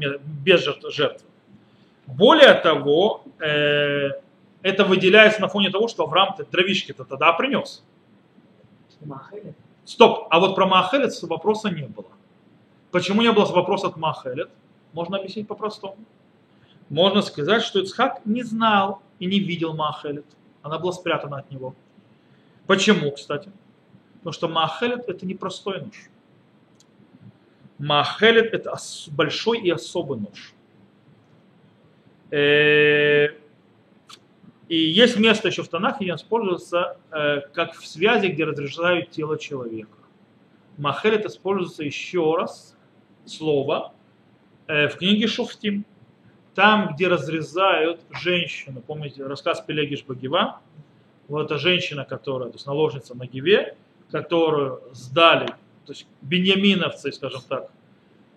без 0.43 0.62
жертвы. 0.62 1.27
Более 2.07 2.53
того, 2.55 3.23
это 3.39 4.83
выделяется 4.83 5.41
на 5.41 5.47
фоне 5.47 5.69
того, 5.69 5.88
что 5.88 6.03
Авраам 6.03 6.36
дровишки-то 6.51 7.03
тогда 7.03 7.33
принес. 7.33 7.83
Стоп, 9.86 10.27
а 10.31 10.39
вот 10.39 10.55
про 10.55 10.65
Махелет 10.65 11.13
вопроса 11.23 11.69
не 11.69 11.83
было. 11.83 12.07
Почему 12.91 13.21
не 13.21 13.31
было 13.31 13.45
вопроса 13.45 13.88
от 13.88 13.97
Махелет? 13.97 14.49
Можно 14.93 15.17
объяснить 15.17 15.47
по-простому. 15.47 15.97
Можно 16.89 17.21
сказать, 17.21 17.62
что 17.62 17.79
Ицхак 17.79 18.25
не 18.25 18.43
знал 18.43 19.01
и 19.19 19.25
не 19.25 19.39
видел 19.39 19.73
Махелет. 19.73 20.25
Она 20.62 20.80
была 20.80 20.91
спрятана 20.91 21.38
от 21.38 21.51
него. 21.51 21.75
Почему, 22.65 23.12
кстати? 23.12 23.51
Потому 24.17 24.34
что 24.34 24.47
Махелет 24.47 25.08
это 25.08 25.25
не 25.25 25.36
простой 25.36 25.82
нож. 25.82 26.10
Махелет 27.77 28.53
это 28.53 28.75
большой 29.12 29.60
и 29.60 29.69
особый 29.69 30.19
нож. 30.19 30.53
Э, 32.32 33.27
и 34.67 34.75
есть 34.75 35.17
место 35.17 35.47
еще 35.47 35.63
в 35.63 35.69
Танахе, 35.69 35.97
где 36.01 36.12
он 36.12 36.17
используется 36.17 36.97
э, 37.12 37.41
как 37.53 37.73
в 37.75 37.88
связи, 37.88 38.27
где 38.27 38.43
разрезают 38.43 39.12
тело 39.12 39.38
человека. 39.38 39.97
Махелет 40.77 41.25
используется 41.25 41.84
еще 41.84 42.36
раз, 42.36 42.75
слово, 43.25 43.93
э, 44.67 44.89
в 44.89 44.97
книге 44.97 45.27
Шуфтим. 45.27 45.86
Там, 46.58 46.96
где 46.96 47.08
разрезают 47.08 48.02
женщину, 48.10 48.82
помните 48.82 49.24
рассказ 49.24 49.62
Пелегиш 49.62 50.04
Багива, 50.04 50.60
вот 51.28 51.46
эта 51.46 51.60
женщина, 51.60 52.04
которая, 52.04 52.50
то 52.50 52.56
есть 52.56 52.65
наложница 52.65 53.15
на 53.15 53.28
Гиве, 53.28 53.78
которую 54.10 54.82
сдали, 54.91 55.46
то 55.86 55.93
есть 55.93 56.08
беньяминовцы, 56.24 57.12
скажем 57.12 57.41
так, 57.48 57.70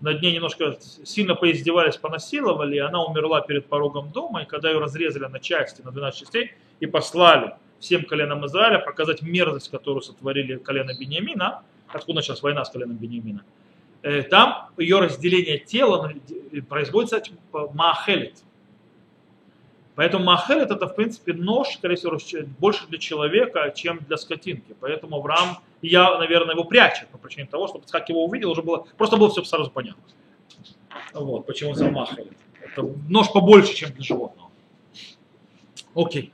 над 0.02 0.20
ней 0.20 0.34
немножко 0.34 0.76
сильно 1.02 1.34
поиздевались, 1.34 1.96
понасиловали, 1.96 2.76
и 2.76 2.78
она 2.78 3.02
умерла 3.02 3.40
перед 3.40 3.64
порогом 3.64 4.10
дома, 4.10 4.42
и 4.42 4.44
когда 4.44 4.68
ее 4.68 4.80
разрезали 4.80 5.24
на 5.24 5.40
части, 5.40 5.80
на 5.80 5.90
12 5.90 6.20
частей, 6.20 6.52
и 6.78 6.84
послали 6.84 7.54
всем 7.78 8.04
коленам 8.04 8.44
Израиля 8.44 8.80
показать 8.80 9.22
мерзость, 9.22 9.70
которую 9.70 10.02
сотворили 10.02 10.56
колено 10.56 10.92
Бениамина, 10.92 11.62
откуда 11.88 12.16
началась 12.16 12.42
война 12.42 12.66
с 12.66 12.70
коленом 12.70 12.96
Бениамина, 12.96 13.40
э, 13.40 13.59
там 14.02 14.68
ее 14.76 14.98
разделение 14.98 15.58
тела 15.58 16.12
производится 16.68 17.22
маахелит. 17.74 18.42
Поэтому 19.94 20.24
махелет 20.24 20.70
это 20.70 20.86
в 20.86 20.94
принципе 20.94 21.34
нож, 21.34 21.74
скорее 21.74 21.96
всего, 21.96 22.16
больше 22.58 22.86
для 22.86 22.98
человека, 22.98 23.70
чем 23.76 23.98
для 24.08 24.16
скотинки. 24.16 24.74
Поэтому 24.80 25.16
Авраам, 25.16 25.58
я, 25.82 26.16
наверное, 26.16 26.54
его 26.54 26.64
прячет 26.64 27.08
по 27.08 27.18
причине 27.18 27.46
того, 27.46 27.68
что 27.68 27.82
как 27.90 28.08
его 28.08 28.24
увидел, 28.24 28.50
уже 28.50 28.62
было, 28.62 28.86
просто 28.96 29.18
было 29.18 29.28
все 29.28 29.44
сразу 29.44 29.70
понятно. 29.70 30.02
Вот, 31.12 31.44
почему 31.44 31.72
он 31.72 31.92
махелет. 31.92 32.32
Это 32.62 32.82
нож 33.08 33.30
побольше, 33.30 33.74
чем 33.74 33.90
для 33.90 34.02
животного. 34.02 34.50
Окей. 35.94 36.32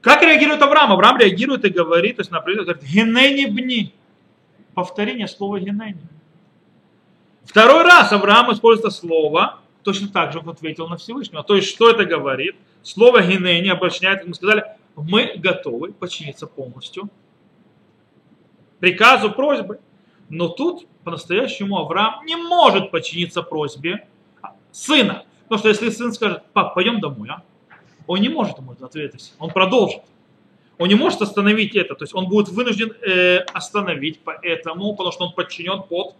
Как 0.00 0.22
реагирует 0.22 0.62
Авраам? 0.62 0.92
Авраам 0.92 1.18
реагирует 1.18 1.64
и 1.64 1.68
говорит, 1.68 2.16
то 2.16 2.20
есть, 2.20 2.30
например, 2.30 2.64
говорит, 2.64 2.84
генени 2.84 3.46
бни. 3.46 3.92
Повторение 4.74 5.28
слова 5.28 5.58
генени. 5.58 6.08
Второй 7.44 7.84
раз 7.84 8.12
Авраам 8.12 8.52
использует 8.52 8.86
это 8.86 8.94
слово, 8.94 9.58
точно 9.82 10.08
так 10.08 10.32
же 10.32 10.40
он 10.40 10.48
ответил 10.48 10.88
на 10.88 10.96
Всевышнего. 10.96 11.42
То 11.42 11.56
есть, 11.56 11.68
что 11.68 11.90
это 11.90 12.04
говорит? 12.04 12.56
Слово 12.82 13.22
генени 13.22 13.68
обращает, 13.68 14.26
мы 14.26 14.34
сказали, 14.34 14.64
мы 14.96 15.34
готовы 15.36 15.92
подчиниться 15.92 16.46
полностью 16.46 17.10
приказу, 18.84 19.30
просьбы. 19.30 19.80
Но 20.28 20.48
тут 20.48 20.86
по-настоящему 21.04 21.78
Авраам 21.78 22.24
не 22.26 22.36
может 22.36 22.90
подчиниться 22.90 23.42
просьбе 23.42 24.06
сына. 24.72 25.24
Потому 25.44 25.58
что 25.58 25.68
если 25.68 25.88
сын 25.90 26.12
скажет, 26.12 26.42
пап, 26.52 26.74
пойдем 26.74 27.00
домой, 27.00 27.28
а? 27.30 27.42
он 28.06 28.20
не 28.20 28.28
может 28.28 28.58
ему 28.58 28.72
ответить, 28.72 29.32
он 29.38 29.50
продолжит. 29.50 30.02
Он 30.78 30.88
не 30.88 30.94
может 30.94 31.22
остановить 31.22 31.76
это, 31.76 31.94
то 31.94 32.04
есть 32.04 32.14
он 32.14 32.28
будет 32.28 32.48
вынужден 32.48 32.92
э, 33.02 33.38
остановить 33.52 34.20
поэтому, 34.24 34.92
потому 34.94 35.12
что 35.12 35.24
он 35.26 35.32
подчинен 35.32 35.82
под 35.82 36.14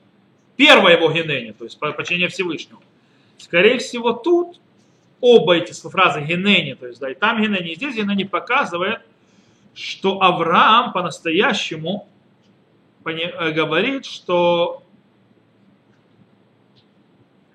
первое 0.57 0.97
его 0.97 1.11
генение, 1.11 1.53
то 1.53 1.64
есть 1.64 1.79
подчинение 1.79 2.29
Всевышнему. 2.29 2.81
Скорее 3.38 3.79
всего, 3.79 4.12
тут 4.12 4.61
оба 5.21 5.57
эти 5.57 5.73
фразы 5.73 6.21
генени, 6.21 6.75
то 6.75 6.87
есть 6.87 7.01
да, 7.01 7.11
и 7.11 7.14
там 7.14 7.43
генени, 7.43 7.73
и 7.73 7.75
здесь 7.75 7.97
генени 7.97 8.25
показывает, 8.25 9.01
что 9.75 10.23
Авраам 10.23 10.93
по-настоящему 10.93 12.07
э, 13.05 13.51
говорит, 13.51 14.07
что 14.07 14.83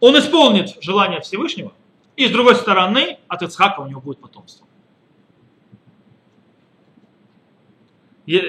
он 0.02 0.18
исполнит 0.20 0.78
желание 0.82 1.22
Всевышнего, 1.22 1.72
и 2.18 2.28
с 2.28 2.32
другой 2.32 2.56
стороны, 2.56 3.20
от 3.30 3.42
Ицхака 3.42 3.80
у 3.80 3.88
него 3.88 4.02
будет 4.02 4.20
потомство. 4.20 4.68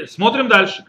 Смотрим 0.09 0.49
дальше. 0.49 0.85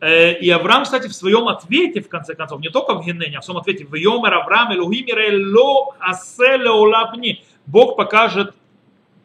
Э, 0.00 0.38
и 0.38 0.48
Авраам, 0.50 0.84
кстати, 0.84 1.08
в 1.08 1.14
своем 1.14 1.48
ответе, 1.48 2.00
в 2.00 2.08
конце 2.08 2.34
концов, 2.34 2.60
не 2.60 2.70
только 2.70 2.94
в 2.94 3.04
Генене, 3.04 3.38
а 3.38 3.40
в 3.40 3.44
своем 3.44 3.60
ответе, 3.60 3.84
в 3.84 3.94
Йомер 3.94 4.34
Авраам 4.34 4.72
Элухимир 4.74 5.18
Эло 5.18 5.94
Аселе 5.98 6.70
Олапни, 6.70 7.44
Бог 7.66 7.96
покажет 7.96 8.54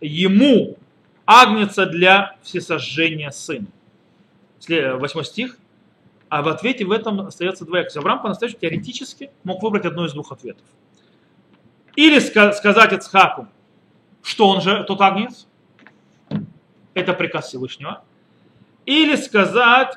ему 0.02 0.78
агнца 1.26 1.86
для 1.86 2.36
всесожжения 2.42 3.30
сына. 3.30 3.68
Восьмой 4.68 5.26
стих. 5.26 5.58
А 6.30 6.42
в 6.42 6.48
ответе 6.48 6.86
в 6.86 6.92
этом 6.92 7.20
остается 7.22 7.66
двояк. 7.66 7.96
Авраам 7.96 8.22
по-настоящему 8.22 8.62
теоретически 8.62 9.30
мог 9.44 9.62
выбрать 9.62 9.86
одно 9.86 10.06
из 10.06 10.14
двух 10.14 10.32
ответов. 10.32 10.66
Или 11.96 12.18
сказать 12.18 12.92
Ицхаку, 12.92 13.48
что 14.24 14.48
он 14.48 14.62
же 14.62 14.84
тот 14.86 15.00
агнец, 15.02 15.48
это 16.96 17.14
приказ 17.14 17.50
Всевышнего. 17.50 18.04
Или 18.86 19.16
сказать, 19.16 19.96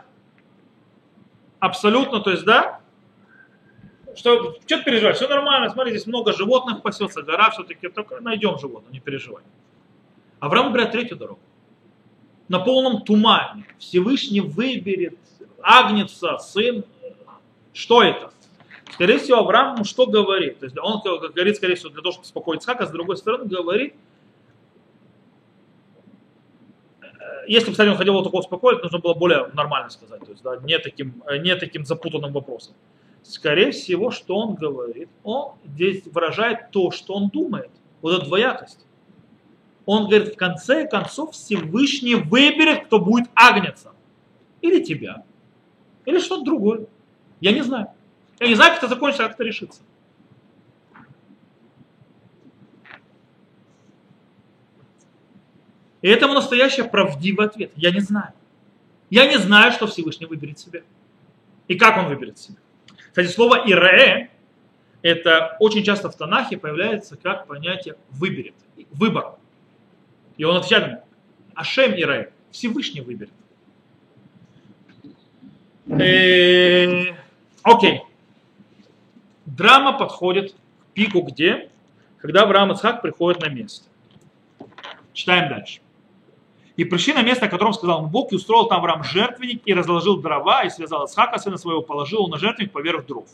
абсолютно, 1.58 2.20
то 2.20 2.30
есть, 2.30 2.44
да, 2.44 2.80
что, 4.14 4.54
что 4.66 4.78
ты 4.78 4.84
переживаешь, 4.84 5.16
все 5.16 5.28
нормально, 5.28 5.70
смотри, 5.70 5.90
здесь 5.92 6.06
много 6.06 6.32
животных 6.32 6.82
пасется, 6.82 7.22
гора 7.22 7.50
все-таки, 7.50 7.88
только 7.88 8.20
найдем 8.20 8.58
животных, 8.58 8.92
не 8.92 9.00
переживай. 9.00 9.42
Авраам 10.40 10.68
выбирает 10.68 10.92
третью 10.92 11.16
дорогу. 11.16 11.40
На 12.48 12.60
полном 12.60 13.02
тумане. 13.02 13.66
Всевышний 13.78 14.40
выберет 14.40 15.18
Агнеца, 15.62 16.38
сын. 16.38 16.84
Что 17.72 18.02
это? 18.02 18.32
Скорее 18.92 19.18
всего, 19.18 19.38
Авраам 19.38 19.84
что 19.84 20.06
говорит? 20.06 20.60
То 20.60 20.66
есть 20.66 20.78
он 20.78 21.00
говорит, 21.02 21.56
скорее 21.56 21.74
всего, 21.74 21.90
для 21.90 22.02
того, 22.02 22.12
чтобы 22.12 22.24
успокоить 22.24 22.62
Исхака, 22.62 22.84
а 22.84 22.86
с 22.86 22.90
другой 22.90 23.16
стороны 23.16 23.46
говорит, 23.46 23.94
если 27.46 27.66
бы, 27.66 27.72
кстати, 27.72 27.88
он 27.88 27.96
хотел 27.96 28.22
только 28.22 28.36
успокоить, 28.36 28.82
нужно 28.82 28.98
было 28.98 29.14
более 29.14 29.48
нормально 29.54 29.90
сказать, 29.90 30.20
то 30.20 30.30
есть, 30.30 30.42
да, 30.42 30.56
не 30.58 30.78
таким, 30.78 31.22
не 31.40 31.54
таким 31.56 31.84
запутанным 31.84 32.32
вопросом. 32.32 32.74
Скорее 33.22 33.72
всего, 33.72 34.10
что 34.10 34.36
он 34.36 34.54
говорит, 34.54 35.08
он 35.24 35.54
здесь 35.64 36.04
выражает 36.06 36.70
то, 36.70 36.90
что 36.90 37.14
он 37.14 37.28
думает. 37.28 37.70
Вот 38.00 38.14
эта 38.14 38.24
двоякость. 38.24 38.86
Он 39.84 40.08
говорит, 40.08 40.34
в 40.34 40.36
конце 40.36 40.86
концов 40.86 41.34
Всевышний 41.34 42.14
выберет, 42.14 42.86
кто 42.86 43.00
будет 43.00 43.28
агнецом. 43.34 43.92
Или 44.60 44.82
тебя, 44.82 45.24
или 46.04 46.18
что-то 46.18 46.44
другое. 46.44 46.86
Я 47.40 47.52
не 47.52 47.62
знаю. 47.62 47.88
Я 48.38 48.48
не 48.48 48.54
знаю, 48.54 48.72
как 48.74 48.84
это 48.84 48.94
закончится, 48.94 49.24
как 49.24 49.34
это 49.34 49.44
решится. 49.44 49.82
И 56.06 56.08
этому 56.08 56.34
настоящий 56.34 56.82
правдивый 56.82 57.46
ответ. 57.46 57.72
Я 57.74 57.90
не 57.90 57.98
знаю. 57.98 58.32
Я 59.10 59.26
не 59.26 59.38
знаю, 59.38 59.72
что 59.72 59.88
Всевышний 59.88 60.26
выберет 60.26 60.56
себе. 60.56 60.84
И 61.66 61.74
как 61.74 61.98
он 61.98 62.06
выберет 62.06 62.38
себе. 62.38 62.58
Кстати, 63.08 63.26
слово 63.26 63.66
«ире» 63.66 64.30
это 65.02 65.56
очень 65.58 65.82
часто 65.82 66.08
в 66.08 66.16
Танахе 66.16 66.58
появляется 66.58 67.16
как 67.16 67.48
понятие 67.48 67.96
«выберет», 68.10 68.54
«выбор». 68.92 69.34
И 70.36 70.44
он 70.44 70.54
отвечает, 70.54 71.02
Ашем 71.56 71.92
Ире, 71.94 72.32
Всевышний 72.52 73.00
выберет. 73.00 73.32
Э, 75.88 77.16
окей. 77.64 78.02
Драма 79.44 79.98
подходит 79.98 80.52
к 80.52 80.94
пику 80.94 81.22
где? 81.22 81.68
Когда 82.18 82.44
Авраам 82.44 82.70
Ицхак 82.70 83.02
приходит 83.02 83.42
на 83.42 83.48
место. 83.48 83.88
Читаем 85.12 85.48
дальше. 85.48 85.80
И 86.76 86.84
пришли 86.84 87.14
на 87.14 87.22
место, 87.22 87.46
о 87.46 87.48
котором 87.48 87.72
сказал 87.72 88.06
Бог, 88.06 88.32
и 88.32 88.36
устроил 88.36 88.66
там 88.66 88.80
Авраам 88.80 89.02
жертвенник, 89.02 89.62
и 89.64 89.72
разложил 89.72 90.18
дрова, 90.18 90.64
и 90.64 90.70
связал 90.70 91.06
Исхака, 91.06 91.38
сына 91.38 91.56
своего, 91.56 91.82
положил 91.82 92.28
на 92.28 92.38
жертвенник 92.38 92.72
поверх 92.72 93.06
дров. 93.06 93.26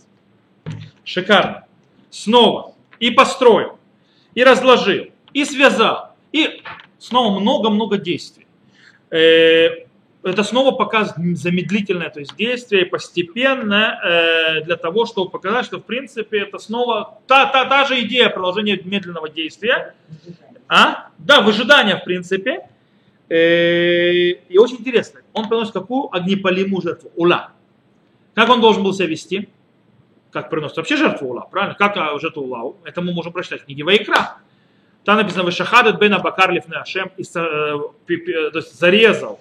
Шикарно. 1.05 1.65
Снова. 2.11 2.75
И 3.01 3.11
построил, 3.11 3.79
и 4.35 4.45
разложил, 4.45 5.07
и 5.33 5.45
связал, 5.45 6.15
и 6.31 6.63
снова 6.99 7.41
много-много 7.41 7.99
действий. 7.99 8.47
Э, 9.11 9.87
это 10.23 10.45
снова 10.45 10.71
показывает 10.71 11.37
замедлительное 11.37 12.11
то 12.11 12.21
есть 12.21 12.37
действие, 12.37 12.87
постепенно, 12.87 13.99
э, 14.05 14.61
для 14.65 14.77
того, 14.77 15.05
чтобы 15.05 15.31
показать, 15.31 15.67
что 15.67 15.79
в 15.79 15.85
принципе 15.85 16.43
это 16.43 16.59
снова 16.59 17.19
та, 17.27 17.47
та, 17.47 17.65
та 17.65 17.85
же 17.87 18.01
идея 18.03 18.29
продолжения 18.29 18.81
медленного 18.85 19.29
действия. 19.29 19.95
А? 20.69 21.09
Да, 21.19 21.41
выжидание 21.41 21.97
в 21.97 22.05
принципе. 22.05 22.69
Э, 23.33 24.33
и 24.51 24.59
очень 24.59 24.77
интересно, 24.81 25.23
он 25.33 25.49
приносит 25.49 25.73
какую 25.73 26.15
огнепалимую 26.15 26.83
жертву? 26.83 27.11
Ула. 27.17 27.53
Как 28.35 28.51
он 28.51 28.61
должен 28.61 28.83
был 28.83 28.93
себя 28.93 29.07
вести? 29.07 29.49
Как 30.31 30.51
приносит 30.51 30.77
вообще 30.77 30.97
жертву 30.97 31.31
ула, 31.31 31.49
правильно? 31.51 31.75
Как 31.75 31.97
а, 31.97 32.19
жертву 32.19 32.43
ула? 32.43 32.75
Это 32.85 33.01
мы 33.01 33.15
можем 33.15 33.33
прочитать 33.33 33.63
в 33.63 33.65
книге 33.65 33.85
Вайкра. 33.85 34.37
Там 35.05 35.17
написано, 35.17 35.47
Вишахадет 35.47 35.99
бен 35.99 36.13
Абакар 36.13 36.53
лифне 36.53 36.77
Ашем, 36.77 37.11
и, 37.17 37.23
э, 37.23 38.51
то 38.51 38.59
есть 38.59 38.79
зарезал 38.79 39.41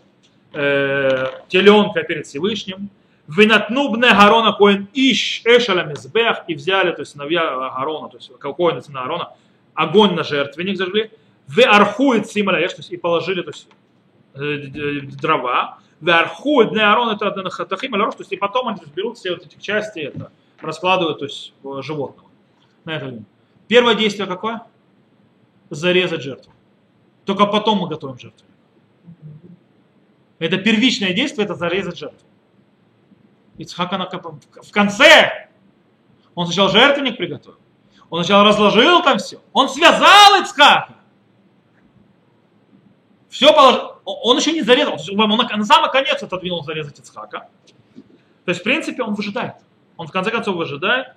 э, 0.53 1.25
теленка 1.49 2.03
перед 2.03 2.25
Всевышним. 2.25 2.89
Винатнубне 3.27 4.09
Гарона 4.11 4.53
Коин 4.53 4.87
Иш 4.93 5.41
Эшаля 5.43 5.83
Мизбех, 5.83 6.45
и 6.47 6.55
взяли, 6.55 6.91
то 6.93 7.01
есть 7.01 7.11
сыновья 7.11 7.73
Гарона, 7.77 8.07
то 8.07 8.15
есть 8.17 8.31
Коина 8.39 8.81
сына 8.81 9.01
Гарона, 9.01 9.33
огонь 9.73 10.13
на 10.13 10.23
жертвенник 10.23 10.77
зажгли. 10.77 11.11
В 11.55 11.59
архует 11.63 12.29
Сималя, 12.29 12.67
то 12.67 12.75
есть 12.77 12.91
и 12.91 12.97
положили, 12.97 13.41
то 13.41 13.51
есть 13.51 13.67
э, 14.35 15.01
дрова. 15.21 15.79
В 15.99 16.09
архует 16.09 16.71
не 16.71 16.79
Арон 16.79 17.09
это 17.09 17.49
Хатахим, 17.49 17.91
то 17.91 18.15
есть 18.19 18.31
и 18.31 18.37
потом 18.37 18.69
они 18.69 18.79
берут 18.95 19.17
все 19.17 19.31
вот 19.31 19.45
эти 19.45 19.59
части, 19.59 19.99
это 19.99 20.31
раскладывают, 20.59 21.19
то 21.19 21.25
есть 21.25 21.53
животного. 21.81 22.29
На 22.85 22.91
это. 22.91 23.23
Первое 23.67 23.95
действие 23.95 24.27
какое? 24.27 24.61
зарезать 25.71 26.21
жертву. 26.21 26.51
Только 27.25 27.45
потом 27.47 27.79
мы 27.79 27.87
готовим 27.87 28.19
жертву. 28.19 28.45
Это 30.37 30.57
первичное 30.57 31.13
действие, 31.13 31.45
это 31.45 31.55
зарезать 31.55 31.97
жертву. 31.97 32.27
Ицхак 33.57 33.91
в 33.91 34.71
конце 34.71 35.49
он 36.35 36.45
сначала 36.45 36.69
жертвенник 36.69 37.17
приготовил. 37.17 37.57
Он 38.09 38.23
сначала 38.23 38.43
разложил 38.43 39.01
там 39.03 39.17
все. 39.17 39.39
Он 39.53 39.69
связал 39.69 40.41
Ицхака. 40.41 40.95
Все 43.31 43.53
положил. 43.53 43.93
Он 44.03 44.37
еще 44.37 44.51
не 44.51 44.61
зарезал. 44.61 44.97
Он 45.17 45.29
на 45.29 45.65
самый 45.65 45.89
конец 45.89 46.21
отодвинул 46.21 46.63
зарезать 46.63 46.99
Ицхака. 46.99 47.47
То 48.43 48.49
есть, 48.49 48.59
в 48.59 48.63
принципе, 48.63 49.03
он 49.03 49.13
выжидает. 49.13 49.55
Он 49.95 50.05
в 50.05 50.11
конце 50.11 50.31
концов 50.31 50.57
выжидает. 50.57 51.13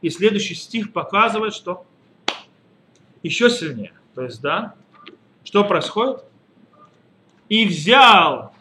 И 0.00 0.10
следующий 0.10 0.56
стих 0.56 0.92
показывает, 0.92 1.54
что 1.54 1.86
еще 3.22 3.48
сильнее. 3.48 3.92
То 4.16 4.22
есть, 4.22 4.42
да, 4.42 4.74
что 5.44 5.62
происходит? 5.62 6.24
И 7.48 7.64
взял, 7.64 8.52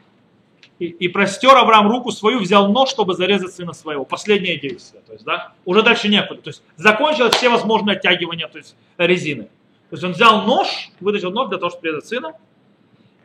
и, 0.77 0.85
и 0.85 1.07
простер 1.07 1.57
Авраам 1.57 1.87
руку 1.87 2.11
свою, 2.11 2.39
взял 2.39 2.71
нож, 2.71 2.89
чтобы 2.89 3.15
зарезать 3.15 3.51
сына 3.51 3.73
своего. 3.73 4.05
Последнее 4.05 4.59
действие. 4.59 5.01
То 5.07 5.13
есть, 5.13 5.25
да, 5.25 5.53
уже 5.65 5.81
дальше 5.81 6.07
некуда. 6.07 6.39
То 6.39 6.49
есть, 6.51 6.61
закончилось 6.75 7.33
все 7.33 7.49
возможные 7.49 7.97
оттягивания 7.97 8.47
то 8.47 8.59
есть, 8.59 8.75
резины. 8.97 9.45
То 9.89 9.95
есть, 9.95 10.03
он 10.03 10.11
взял 10.11 10.43
нож, 10.43 10.91
вытащил 10.99 11.31
нож 11.31 11.49
для 11.49 11.57
того, 11.57 11.71
чтобы 11.71 11.87
резать 11.87 12.05
сына. 12.05 12.35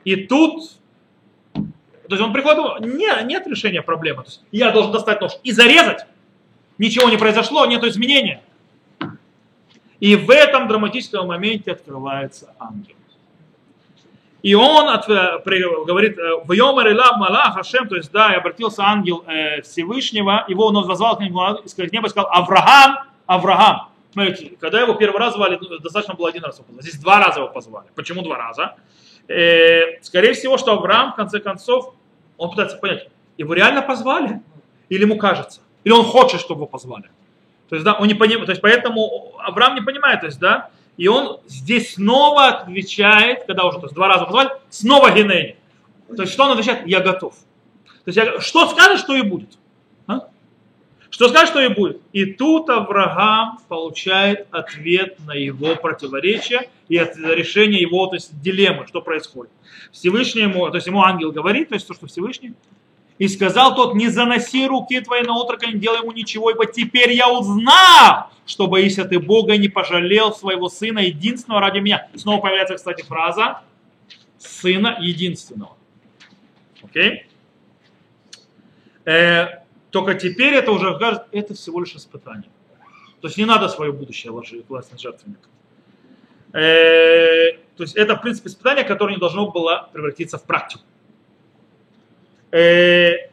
И 0.07 0.15
тут, 0.15 0.71
то 1.53 1.63
есть, 2.11 2.23
он 2.23 2.33
приходит, 2.33 2.87
не, 2.87 3.25
нет 3.25 3.45
решения 3.49 3.83
проблемы. 3.83 4.23
То 4.23 4.29
есть, 4.29 4.41
я 4.53 4.71
должен 4.71 4.93
достать 4.93 5.21
нож 5.21 5.33
и 5.43 5.51
зарезать. 5.51 6.07
Ничего 6.79 7.11
не 7.11 7.17
произошло, 7.17 7.67
нет 7.67 7.83
изменения. 7.83 8.41
И 9.99 10.15
в 10.15 10.31
этом 10.31 10.69
драматическом 10.69 11.27
моменте 11.27 11.73
открывается 11.73 12.55
ангел. 12.61 12.95
И 14.43 14.55
он 14.55 14.89
от, 14.89 15.07
при, 15.43 15.85
говорит, 15.85 16.17
э, 16.19 16.37
в 16.45 16.53
Илав 16.53 17.17
Малах 17.17 17.55
Хашем, 17.55 17.89
то 17.89 17.97
есть, 17.97 18.13
да, 18.13 18.33
и 18.33 18.37
обратился 18.37 18.85
ангел 18.85 19.25
э, 19.27 19.63
Всевышнего, 19.63 20.45
его 20.47 20.67
он 20.67 20.87
назвал 20.87 21.17
к 21.17 21.21
нему 21.21 21.41
из 21.65 21.77
неба 21.77 22.07
и 22.07 22.11
сказал, 22.11 22.31
Авраам, 22.31 22.99
Авраам. 23.27 23.89
Смотрите, 24.13 24.57
когда 24.61 24.81
его 24.81 24.95
первый 24.95 25.19
раз 25.19 25.35
звали, 25.35 25.59
достаточно 25.83 26.15
было 26.15 26.29
один 26.29 26.45
раз 26.45 26.59
его 26.59 26.65
позвали. 26.65 26.83
Здесь 26.83 27.01
два 27.01 27.19
раза 27.19 27.41
его 27.41 27.49
позвали. 27.49 27.89
Почему 27.97 28.23
два 28.23 28.39
раза? 28.39 28.77
Э, 29.29 30.01
скорее 30.03 30.35
всего, 30.35 30.59
что 30.59 30.73
Авраам, 30.73 31.13
в 31.13 31.17
конце 31.17 31.41
концов, 31.41 31.95
он 32.37 32.51
пытается 32.51 32.77
понять, 32.77 33.09
его 33.37 33.55
реально 33.55 33.83
позвали? 33.83 34.41
Или 34.89 35.03
ему 35.03 35.19
кажется? 35.19 35.61
Или 35.85 35.93
он 35.93 36.05
хочет, 36.05 36.41
чтобы 36.41 36.61
его 36.61 36.67
позвали? 36.67 37.11
То 37.69 37.75
есть, 37.75 37.85
да, 37.85 37.95
он 37.95 38.07
не 38.07 38.15
понимает, 38.15 38.47
то 38.47 38.53
есть, 38.53 38.63
поэтому 38.63 39.33
Авраам 39.39 39.75
не 39.75 39.81
понимает, 39.81 40.21
то 40.21 40.27
есть, 40.27 40.39
да, 40.39 40.71
и 40.97 41.09
он 41.09 41.41
здесь 41.47 41.95
снова 41.95 42.47
отвечает, 42.47 43.45
когда 43.45 43.65
уже, 43.65 43.79
то 43.79 43.87
есть, 43.87 43.95
два 43.95 44.09
раза 44.09 44.25
позвали, 44.25 44.51
снова 44.71 45.11
Генени. 45.11 45.57
То 46.15 46.23
есть, 46.23 46.33
что 46.33 46.45
он 46.45 46.53
отвечает? 46.53 46.87
Я 46.87 47.01
готов. 47.01 47.35
То 48.05 48.13
есть, 48.13 48.17
я, 48.17 48.41
что 48.41 48.69
скажет, 48.69 49.01
что 49.01 49.15
и 49.15 49.23
будет. 49.23 49.59
Что 51.11 51.29
скажет, 51.29 51.51
что 51.51 51.61
и 51.61 51.69
будет. 51.69 52.01
И 52.13 52.27
тут 52.27 52.69
Авраам 52.69 53.59
получает 53.69 54.47
ответ 54.51 55.19
на 55.27 55.33
его 55.33 55.77
противоречие 55.77 56.69
и 56.89 56.97
решение 56.97 57.81
его, 57.81 58.07
то 58.07 58.17
есть, 58.17 58.41
дилеммы, 58.41 58.87
что 58.87 59.01
происходит. 59.01 59.53
Всевышний 59.93 60.43
ему, 60.43 60.69
то 60.69 60.77
есть, 60.77 60.87
ему 60.87 61.03
ангел 61.03 61.33
говорит, 61.33 61.69
то 61.69 61.75
есть, 61.75 61.87
то, 61.87 61.95
что 61.95 62.07
Всевышний 62.07 62.55
и 63.19 63.29
сказал 63.29 63.75
тот, 63.75 63.95
не 63.95 64.09
заноси 64.09 64.67
руки 64.67 65.01
твои 65.01 65.23
на 65.23 65.37
отрока, 65.37 65.67
не 65.67 65.79
делай 65.79 66.01
ему 66.01 66.13
ничего, 66.13 66.51
ибо 66.51 66.67
теперь 66.67 67.13
я 67.13 67.31
узнал, 67.31 68.31
что 68.45 68.67
боишься 68.67 69.05
ты 69.05 69.19
Бога 69.19 69.55
и 69.55 69.59
не 69.59 69.69
пожалел 69.69 70.35
своего 70.35 70.69
сына 70.69 70.99
единственного 70.99 71.63
ради 71.63 71.79
меня. 71.79 72.09
Снова 72.15 72.41
появляется, 72.41 72.75
кстати, 72.75 73.03
фраза 73.03 73.63
сына 74.39 74.99
единственного. 75.01 75.77
Окей? 76.83 77.27
Э, 79.07 79.61
только 79.91 80.15
теперь 80.15 80.55
это 80.55 80.73
уже 80.73 80.99
кажется, 80.99 81.27
это 81.33 81.55
всего 81.55 81.81
лишь 81.81 81.95
испытание. 81.95 82.51
То 83.21 83.29
есть 83.29 83.39
не 83.39 83.45
надо 83.45 83.69
свое 83.69 83.93
будущее 83.93 84.33
ложить, 84.33 84.67
класть 84.67 84.93
на 84.93 84.99
жертвенник. 84.99 85.49
Э, 86.53 87.59
то 87.77 87.83
есть 87.83 87.97
это, 87.97 88.17
в 88.17 88.23
принципе, 88.23 88.49
испытание, 88.49 88.85
которое 88.85 89.15
не 89.15 89.21
должно 89.21 89.51
было 89.51 89.89
превратиться 89.93 90.39
в 90.39 90.45
практику. 90.45 90.85
Э, 92.51 93.31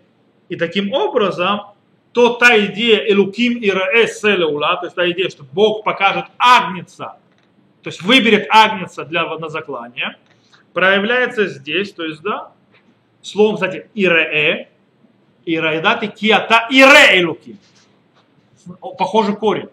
и 0.49 0.55
таким 0.55 0.93
образом 0.93 1.73
то 2.13 2.35
та 2.35 2.57
идея 2.65 2.99
Элуким 3.11 3.57
и 3.57 3.69
Раэ 3.71 4.07
Селеула, 4.07 4.77
то 4.77 4.85
есть 4.85 4.95
та 4.95 5.09
идея, 5.09 5.29
что 5.29 5.43
Бог 5.51 5.83
покажет 5.83 6.25
Агнца, 6.37 7.17
то 7.81 7.89
есть 7.89 8.01
выберет 8.03 8.47
Агнца 8.49 9.03
для 9.03 9.25
водозаклания, 9.25 10.17
проявляется 10.73 11.47
здесь, 11.47 11.91
то 11.91 12.05
есть, 12.05 12.21
да, 12.21 12.51
словом, 13.21 13.55
кстати, 13.55 13.89
Ираэ, 13.95 14.67
Ираэдат 15.45 16.03
и 16.03 16.08
Киата 16.08 16.67
Ире 16.69 17.21
Элуким. 17.21 17.58
Похожий 18.79 19.36
корень. 19.36 19.69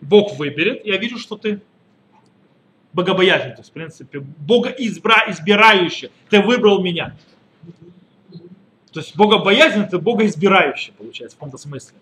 Бог 0.00 0.36
выберет, 0.36 0.84
я 0.86 0.96
вижу, 0.96 1.18
что 1.18 1.36
ты 1.36 1.60
богобоязнен, 2.92 3.52
то 3.52 3.60
есть, 3.60 3.70
в 3.70 3.72
принципе, 3.72 4.20
Бога 4.20 4.70
избра, 4.70 5.24
избирающий, 5.28 6.10
ты 6.28 6.40
выбрал 6.40 6.82
меня. 6.82 7.14
То 8.92 9.00
есть 9.00 9.16
богобоязнь 9.16 9.82
это 9.82 9.98
богоизбирающий, 9.98 10.92
получается, 10.94 11.36
в 11.36 11.38
каком-то 11.38 11.58
смысле. 11.58 11.96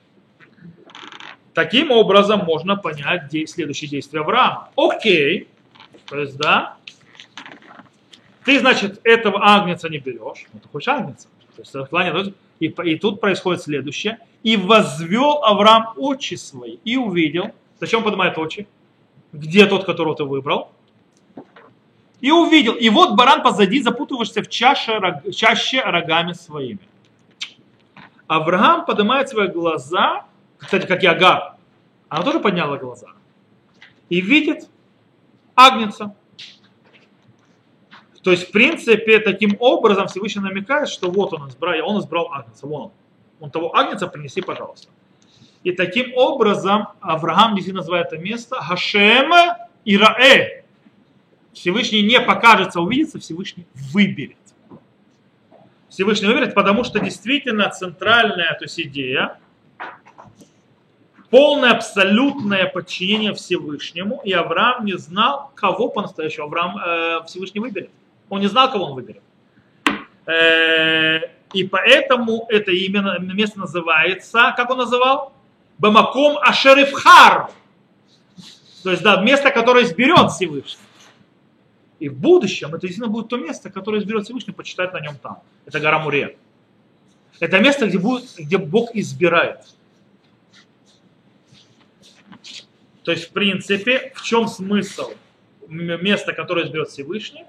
Таким 1.52 1.90
образом 1.90 2.44
можно 2.44 2.76
понять 2.76 3.30
следующие 3.50 3.90
действия 3.90 4.20
Авраама. 4.20 4.70
Окей, 4.76 5.48
то 6.06 6.18
есть, 6.18 6.36
да, 6.36 6.76
ты, 8.44 8.58
значит, 8.60 9.00
этого 9.04 9.40
агнца 9.42 9.88
не 9.88 9.98
берешь, 9.98 10.46
ну 10.52 10.60
ты 10.60 10.68
хочешь 10.68 10.88
агнца. 10.88 11.28
То 11.62 12.18
есть, 12.18 12.32
и, 12.60 12.66
и 12.66 12.98
тут 12.98 13.20
происходит 13.20 13.62
следующее. 13.62 14.18
И 14.42 14.56
возвел 14.56 15.44
Авраам 15.44 15.92
очи 15.96 16.34
свои 16.34 16.78
и 16.84 16.96
увидел. 16.96 17.52
Зачем 17.80 18.02
поднимает 18.02 18.38
очи? 18.38 18.66
Где 19.32 19.66
тот, 19.66 19.84
которого 19.84 20.16
ты 20.16 20.24
выбрал? 20.24 20.72
И 22.20 22.30
увидел. 22.30 22.74
И 22.74 22.88
вот 22.90 23.16
баран 23.16 23.42
позади, 23.42 23.80
запутываешься 23.80 24.42
в 24.42 24.48
чаше, 24.48 25.00
чаще 25.32 25.80
рогами 25.80 26.32
своими. 26.32 26.80
Авраам 28.26 28.84
поднимает 28.84 29.28
свои 29.28 29.48
глаза, 29.48 30.26
кстати, 30.58 30.86
как 30.86 31.02
и 31.02 31.06
Агар. 31.06 31.54
Она 32.08 32.24
тоже 32.24 32.40
подняла 32.40 32.76
глаза. 32.76 33.08
И 34.08 34.20
видит 34.20 34.68
Агнца. 35.54 36.14
То 38.28 38.32
есть, 38.32 38.48
в 38.48 38.50
принципе, 38.50 39.20
таким 39.20 39.56
образом 39.58 40.06
Всевышний 40.06 40.42
намекает, 40.42 40.90
что 40.90 41.10
вот 41.10 41.32
он 41.32 41.48
избрал, 41.48 41.88
он 41.88 41.98
избрал 41.98 42.30
Агнца, 42.30 42.66
вон 42.66 42.82
он. 42.82 42.90
Он 43.40 43.50
того 43.50 43.74
Агнца 43.74 44.06
принеси, 44.06 44.42
пожалуйста. 44.42 44.90
И 45.64 45.72
таким 45.72 46.12
образом 46.14 46.88
Авраам 47.00 47.54
действительно 47.54 47.80
называет 47.80 48.08
это 48.08 48.18
место 48.18 48.56
Хашем 48.56 49.32
Ираэ. 49.86 50.64
Всевышний 51.54 52.02
не 52.02 52.20
покажется, 52.20 52.82
увидится, 52.82 53.18
Всевышний 53.18 53.66
выберет. 53.94 54.36
Всевышний 55.88 56.26
выберет, 56.26 56.52
потому 56.52 56.84
что 56.84 57.00
действительно 57.00 57.70
центральная 57.70 58.52
то 58.58 58.64
есть 58.64 58.78
идея, 58.78 59.38
полное 61.30 61.70
абсолютное 61.70 62.66
подчинение 62.66 63.32
Всевышнему, 63.32 64.20
и 64.22 64.32
Авраам 64.32 64.84
не 64.84 64.98
знал, 64.98 65.50
кого 65.54 65.88
по-настоящему 65.88 66.44
Авраам 66.44 66.76
э, 66.76 67.24
Всевышний 67.26 67.60
выберет. 67.60 67.88
Он 68.28 68.40
не 68.40 68.48
знал, 68.48 68.70
кого 68.70 68.86
он 68.86 68.94
выберет. 68.94 69.22
Э, 70.26 71.20
и 71.52 71.64
поэтому 71.64 72.46
это 72.48 72.70
именно 72.70 73.18
место 73.18 73.60
называется, 73.60 74.52
как 74.56 74.70
он 74.70 74.78
называл? 74.78 75.32
Бамаком 75.78 76.38
Ашерифхар. 76.38 77.50
То 78.82 78.90
есть, 78.90 79.02
да, 79.02 79.20
место, 79.20 79.50
которое 79.50 79.84
изберет 79.84 80.30
Всевышний. 80.30 80.82
И 81.98 82.08
в 82.08 82.16
будущем 82.16 82.68
это 82.68 82.80
действительно 82.80 83.08
будет 83.08 83.28
то 83.28 83.36
место, 83.36 83.70
которое 83.70 84.00
изберет 84.00 84.24
Всевышний, 84.24 84.52
почитать 84.52 84.92
на 84.92 85.00
нем 85.00 85.16
там. 85.16 85.42
Это 85.66 85.80
гора 85.80 85.98
Муре. 85.98 86.36
Это 87.40 87.58
место, 87.58 87.86
где, 87.86 87.98
будет, 87.98 88.24
где 88.36 88.58
Бог 88.58 88.94
избирает. 88.94 89.60
То 93.02 93.12
есть, 93.12 93.28
в 93.28 93.30
принципе, 93.30 94.12
в 94.14 94.22
чем 94.22 94.48
смысл 94.48 95.12
места, 95.66 96.32
которое 96.32 96.66
изберет 96.66 96.88
Всевышний? 96.88 97.44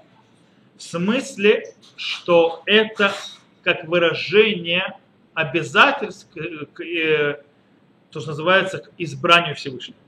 В 0.80 0.82
смысле, 0.82 1.74
что 1.96 2.62
это 2.64 3.12
как 3.62 3.84
выражение 3.84 4.96
обязательств, 5.34 6.34
э, 6.34 7.36
то, 8.10 8.20
что 8.20 8.30
называется, 8.30 8.78
к 8.78 8.90
избранию 8.96 9.54
Всевышнего. 9.56 9.98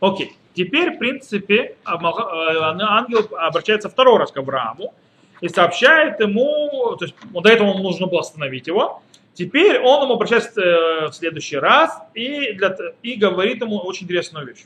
Окей. 0.00 0.34
Теперь, 0.54 0.96
в 0.96 0.98
принципе, 0.98 1.56
э, 1.56 1.76
ангел 1.84 3.28
обращается 3.36 3.90
второй 3.90 4.18
раз 4.18 4.32
к 4.32 4.38
Аврааму 4.38 4.94
и 5.42 5.48
сообщает 5.50 6.18
ему, 6.20 6.96
то 6.98 7.04
есть 7.04 7.14
до 7.30 7.46
этого 7.46 7.74
нужно 7.74 8.06
было 8.06 8.20
остановить 8.20 8.66
его, 8.66 9.02
теперь 9.34 9.78
он 9.78 10.04
ему 10.04 10.14
обращается 10.14 10.62
э, 10.62 11.06
в 11.08 11.12
следующий 11.12 11.58
раз 11.58 12.00
и, 12.14 12.54
для, 12.54 12.74
и 13.02 13.14
говорит 13.14 13.60
ему 13.60 13.76
очень 13.76 14.06
интересную 14.06 14.46
вещь. 14.46 14.64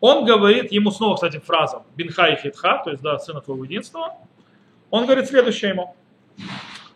Он 0.00 0.24
говорит 0.24 0.72
ему 0.72 0.90
снова, 0.90 1.14
кстати, 1.14 1.38
фраза 1.38 1.82
«бинха 1.96 2.28
и 2.28 2.40
хитха», 2.40 2.80
то 2.84 2.90
есть 2.90 3.02
да, 3.02 3.18
сына 3.18 3.40
твоего 3.40 3.64
единства. 3.64 4.14
Он 4.90 5.04
говорит 5.04 5.28
следующее 5.28 5.70
ему. 5.72 5.94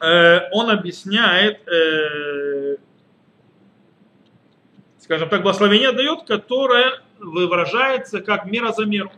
Э, 0.00 0.48
он 0.52 0.70
объясняет, 0.70 1.60
скажем 4.98 5.28
так, 5.28 5.42
благословение 5.42 5.92
дает, 5.92 6.24
которое 6.24 7.02
выражается 7.18 8.20
как 8.20 8.46
мера 8.46 8.72
за 8.72 8.86
меру. 8.86 9.12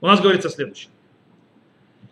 У 0.00 0.06
нас 0.06 0.20
говорится 0.20 0.48
следующее. 0.48 0.90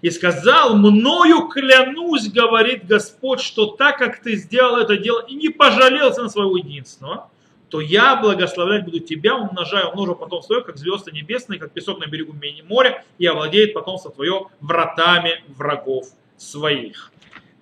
И 0.02 0.10
сказал, 0.10 0.76
мною 0.76 1.48
клянусь, 1.48 2.28
говорит 2.30 2.86
Господь, 2.86 3.40
что 3.40 3.66
так 3.66 3.98
как 3.98 4.20
ты 4.20 4.36
сделал 4.36 4.76
это 4.76 4.96
дело 4.96 5.24
и 5.26 5.34
не 5.34 5.48
пожалелся 5.48 6.22
на 6.22 6.28
своего 6.28 6.56
единственного, 6.56 7.30
то 7.68 7.80
я 7.80 8.16
благословлять 8.16 8.84
буду 8.84 9.00
тебя, 9.00 9.36
умножаю, 9.36 9.90
умножу 9.90 10.14
потомство 10.14 10.54
твое, 10.54 10.64
как 10.64 10.76
звезды 10.76 11.10
небесные, 11.12 11.58
как 11.58 11.72
песок 11.72 11.98
на 11.98 12.06
берегу 12.06 12.34
моря, 12.68 13.04
и 13.18 13.26
овладеет 13.26 13.74
потомство 13.74 14.10
твое 14.10 14.46
вратами 14.60 15.42
врагов 15.48 16.06
своих. 16.36 17.12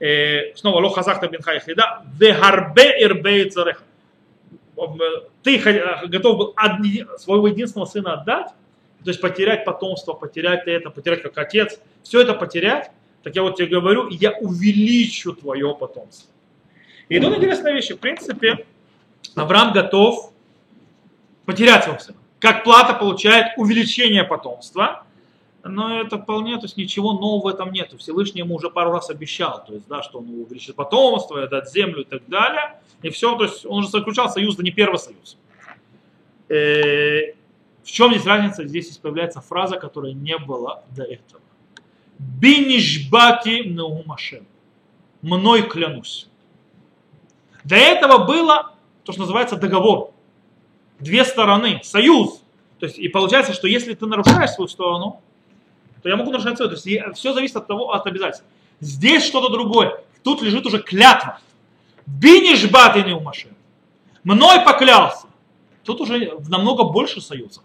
Э, 0.00 0.54
снова 0.56 0.80
лохазахта 0.80 1.28
бинха 1.28 1.56
ихлида, 1.56 2.04
вехарбе 2.18 3.02
ирбе 3.02 3.48
цареха 3.48 3.82
ты 5.42 5.58
готов 6.06 6.36
был 6.36 6.54
своего 7.18 7.48
единственного 7.48 7.86
сына 7.86 8.14
отдать, 8.14 8.48
то 9.04 9.10
есть 9.10 9.20
потерять 9.20 9.64
потомство, 9.64 10.14
потерять 10.14 10.66
это, 10.66 10.90
потерять 10.90 11.22
как 11.22 11.36
отец, 11.38 11.80
все 12.02 12.22
это 12.22 12.34
потерять, 12.34 12.90
так 13.22 13.36
я 13.36 13.42
вот 13.42 13.56
тебе 13.56 13.68
говорю, 13.68 14.08
я 14.08 14.32
увеличу 14.32 15.34
твое 15.34 15.74
потомство. 15.74 16.30
И 17.08 17.20
тут 17.20 17.36
интересная 17.36 17.72
вещь, 17.72 17.90
в 17.90 17.98
принципе, 17.98 18.66
Авраам 19.35 19.73
готов 19.73 20.33
потерять 21.44 21.85
сына. 22.03 22.18
Как 22.38 22.64
плата 22.64 22.94
получает 22.94 23.57
увеличение 23.57 24.25
потомства, 24.25 25.05
но 25.62 26.01
это 26.01 26.18
вполне, 26.18 26.57
то 26.57 26.64
есть 26.64 26.77
ничего 26.77 27.14
нового 27.14 27.44
в 27.44 27.47
этом 27.55 27.73
нет. 27.73 27.94
Всевышний 27.99 28.40
ему 28.40 28.57
уже 28.57 28.68
пару 28.68 28.92
раз 28.92 29.09
обещал, 29.09 29.64
то 29.64 29.73
есть, 29.73 29.88
да, 29.88 30.03
что 30.03 30.18
он 30.18 30.29
увеличит 30.29 30.77
потомство, 30.77 31.47
дать 31.49 31.70
землю 31.70 32.03
и 32.03 32.05
так 32.05 32.23
далее. 32.29 32.79
И 33.03 33.09
все, 33.09 33.35
то 33.37 33.44
есть 33.44 33.64
он 33.64 33.79
уже 33.79 33.88
заключал 33.88 34.29
союз, 34.29 34.57
да 34.57 34.62
не 34.62 34.73
первый 34.73 34.99
союз. 34.99 35.38
Э, 36.49 37.33
в 37.83 37.87
чем 37.87 38.12
здесь 38.12 38.27
разница? 38.27 38.66
Здесь 38.66 38.97
появляется 38.99 39.40
фраза, 39.40 39.77
которая 39.77 40.12
не 40.12 40.37
была 40.37 40.83
до 40.90 41.03
этого. 41.03 41.40
Бинишбати 42.18 43.62
наумашем. 43.68 44.47
Мной 45.23 45.62
клянусь. 45.62 46.29
До 47.64 47.77
этого 47.77 48.25
было 48.27 48.73
то, 49.04 49.12
что 49.12 49.22
называется 49.22 49.56
договор. 49.56 50.10
Две 50.98 51.24
стороны, 51.24 51.80
союз. 51.84 52.42
То 52.78 52.86
есть, 52.86 52.98
и 52.98 53.08
получается, 53.08 53.52
что 53.52 53.68
если 53.68 53.94
ты 53.94 54.06
нарушаешь 54.06 54.50
свою 54.50 54.68
сторону, 54.68 55.20
то 56.02 56.08
я 56.08 56.16
могу 56.16 56.30
нарушать 56.30 56.57
свою. 56.57 56.70
То 56.70 56.76
есть 56.76 57.16
все 57.18 57.32
зависит 57.32 57.57
от 57.57 57.66
того, 57.66 57.92
от 57.92 58.07
обязательств. 58.07 58.44
Здесь 58.80 59.24
что-то 59.24 59.50
другое. 59.50 60.02
Тут 60.22 60.42
лежит 60.42 60.66
уже 60.66 60.82
клятва. 60.82 61.38
Биниш 62.07 62.68
баты 62.70 63.02
не 63.02 63.12
умаши. 63.12 63.48
Мной 64.24 64.61
поклялся. 64.64 65.26
Тут 65.84 66.00
уже 66.00 66.32
намного 66.48 66.84
больше 66.84 67.20
союза. 67.20 67.61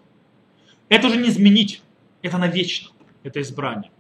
Это 0.90 1.08
уже 1.08 1.18
не 1.18 1.30
изменить. 1.30 1.82
Это 2.22 2.38
навечно. 2.38 2.90
Это 3.24 3.42
избрание. 3.42 3.92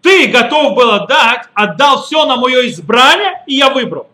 Ты 0.00 0.28
готов 0.28 0.76
был 0.76 0.90
отдать, 0.90 1.48
отдал 1.54 2.02
все 2.02 2.24
на 2.24 2.36
мое 2.36 2.68
избрание, 2.68 3.42
и 3.46 3.54
я 3.54 3.70
выбрал. 3.70 4.08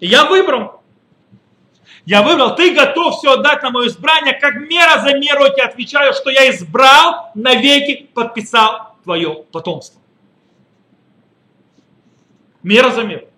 Я 0.00 0.24
выбрал. 0.26 0.82
Я 2.04 2.22
выбрал, 2.22 2.56
ты 2.56 2.74
готов 2.74 3.18
все 3.18 3.32
отдать 3.32 3.62
на 3.62 3.70
мое 3.70 3.88
избрание, 3.88 4.32
как 4.32 4.54
мера 4.54 5.02
за 5.02 5.18
меру 5.18 5.44
я 5.44 5.50
тебе 5.50 5.62
отвечаю, 5.64 6.14
что 6.14 6.30
я 6.30 6.48
избрал, 6.50 7.30
навеки 7.34 8.08
подписал 8.14 8.96
твое 9.04 9.44
потомство. 9.52 10.00
Мера 12.62 12.90
за 12.90 13.02
меру. 13.02 13.28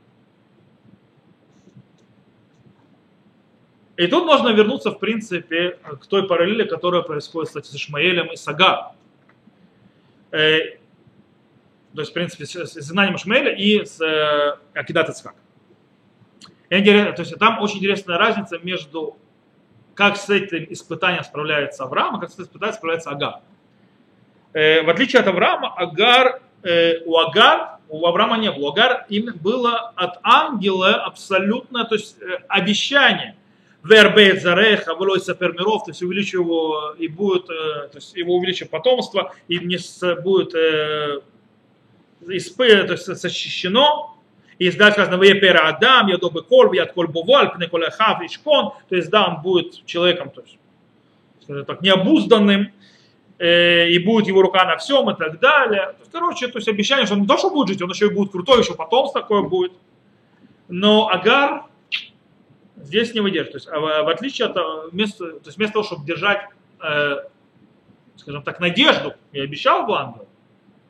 И 3.97 4.07
тут 4.07 4.25
можно 4.25 4.49
вернуться, 4.49 4.93
в 4.93 4.99
принципе, 4.99 5.79
к 6.01 6.07
той 6.07 6.27
параллели, 6.27 6.65
которая 6.65 7.03
происходит, 7.03 7.49
кстати, 7.49 7.67
с 7.67 7.75
Ишмаэлем 7.75 8.33
и 8.33 8.37
Сага. 8.37 8.93
Э, 10.31 10.59
То 11.95 12.01
есть, 12.01 12.13
в 12.13 12.15
принципе, 12.15 12.47
с 12.47 12.77
изгнанием 12.79 13.19
Шмеля 13.19 13.53
и 13.55 13.85
с 13.85 14.01
э, 14.01 14.57
Акидат 14.75 15.11
Ицхак. 15.11 15.35
То 16.71 16.77
есть 17.19 17.37
там 17.39 17.61
очень 17.61 17.79
интересная 17.79 18.17
разница 18.17 18.59
между 18.63 19.17
как 19.95 20.17
с 20.17 20.31
этим 20.31 20.67
испытанием 20.71 21.25
справляется 21.25 21.85
Авраам, 21.85 22.15
а 22.17 22.21
как 22.21 22.31
с 22.31 22.35
этим 22.35 22.45
испытанием 22.45 22.75
справляется 22.75 23.11
Агар. 23.11 23.41
Э, 24.53 24.83
в 24.83 24.89
отличие 24.89 25.21
от 25.21 25.27
Авраама, 25.27 25.75
Агар, 25.77 26.41
э, 26.63 27.01
у 27.05 27.19
Агар, 27.19 27.79
у 27.89 28.07
Авраама 28.07 28.39
не 28.39 28.51
было. 28.51 28.67
У 28.67 28.69
Агар 28.71 29.05
именно 29.09 29.35
было 29.35 29.93
от 29.97 30.19
ангела 30.23 30.95
абсолютно, 30.95 31.85
то 31.85 31.97
есть 31.97 32.17
э, 32.23 32.39
обещание. 32.49 33.37
Вербейт 33.83 34.43
зареха, 34.43 34.95
влой 34.95 35.21
сапермиров, 35.21 35.85
то 35.85 35.91
есть 35.91 36.03
увеличу 36.03 36.41
его 36.41 36.95
и 36.99 37.09
будет, 37.09 37.51
э, 37.51 37.89
то 37.89 37.97
есть 37.97 38.15
его 38.15 38.37
увеличу 38.37 38.69
потомство, 38.69 39.35
и 39.49 39.59
не 39.59 39.79
с- 39.79 40.17
будет 40.23 40.55
э, 40.55 41.21
испы- 42.23 42.85
то 42.85 42.93
есть 42.93 43.07
защищено, 43.07 44.17
и 44.61 44.71
да, 44.73 44.93
сказано, 44.93 45.17
в 45.17 45.23
Епера 45.23 45.69
Адам, 45.69 46.09
я 46.09 46.19
добы 46.19 46.43
кол, 46.43 46.71
я 46.75 46.85
коль 46.85 47.07
буваль, 47.07 47.51
пне 47.51 47.67
коль 47.67 47.91
хав, 47.91 48.21
ишкон, 48.21 48.73
то 48.91 48.95
есть 48.95 49.09
да, 49.09 49.27
он 49.27 49.41
будет 49.41 49.87
человеком, 49.87 50.29
то 50.29 50.43
есть, 50.43 50.59
скажем 51.43 51.65
так, 51.65 51.81
необузданным, 51.81 52.71
э, 53.39 53.89
и 53.89 53.99
будет 53.99 54.27
его 54.27 54.43
рука 54.43 54.67
на 54.67 54.77
всем 54.77 55.09
и 55.09 55.17
так 55.17 55.41
далее. 55.41 55.95
Короче, 56.13 56.47
то 56.49 56.59
есть 56.59 56.69
обещание, 56.69 57.07
что 57.07 57.15
он 57.15 57.23
не 57.23 57.27
то, 57.27 57.39
что 57.39 57.49
будет 57.49 57.69
жить, 57.69 57.81
он 57.81 57.89
еще 57.89 58.09
и 58.09 58.11
будет 58.11 58.33
крутой, 58.33 58.61
еще 58.61 58.75
потомство 58.75 59.23
такое 59.23 59.41
будет. 59.41 59.73
Но 60.69 61.09
Агар 61.09 61.65
здесь 62.77 63.15
не 63.15 63.21
выдержит. 63.21 63.53
То 63.53 63.57
есть, 63.57 63.69
а 63.69 63.81
в 63.81 64.09
отличие 64.11 64.49
от 64.49 64.59
э, 64.59 64.89
вместо, 64.93 65.39
то 65.39 65.47
есть 65.47 65.57
вместо 65.57 65.73
того, 65.73 65.87
чтобы 65.87 66.05
держать, 66.05 66.43
э, 66.85 67.17
скажем 68.17 68.43
так, 68.43 68.61
надежду, 68.61 69.15
я 69.33 69.43
обещал 69.43 69.87
бы 69.87 69.97
ангел, 69.97 70.29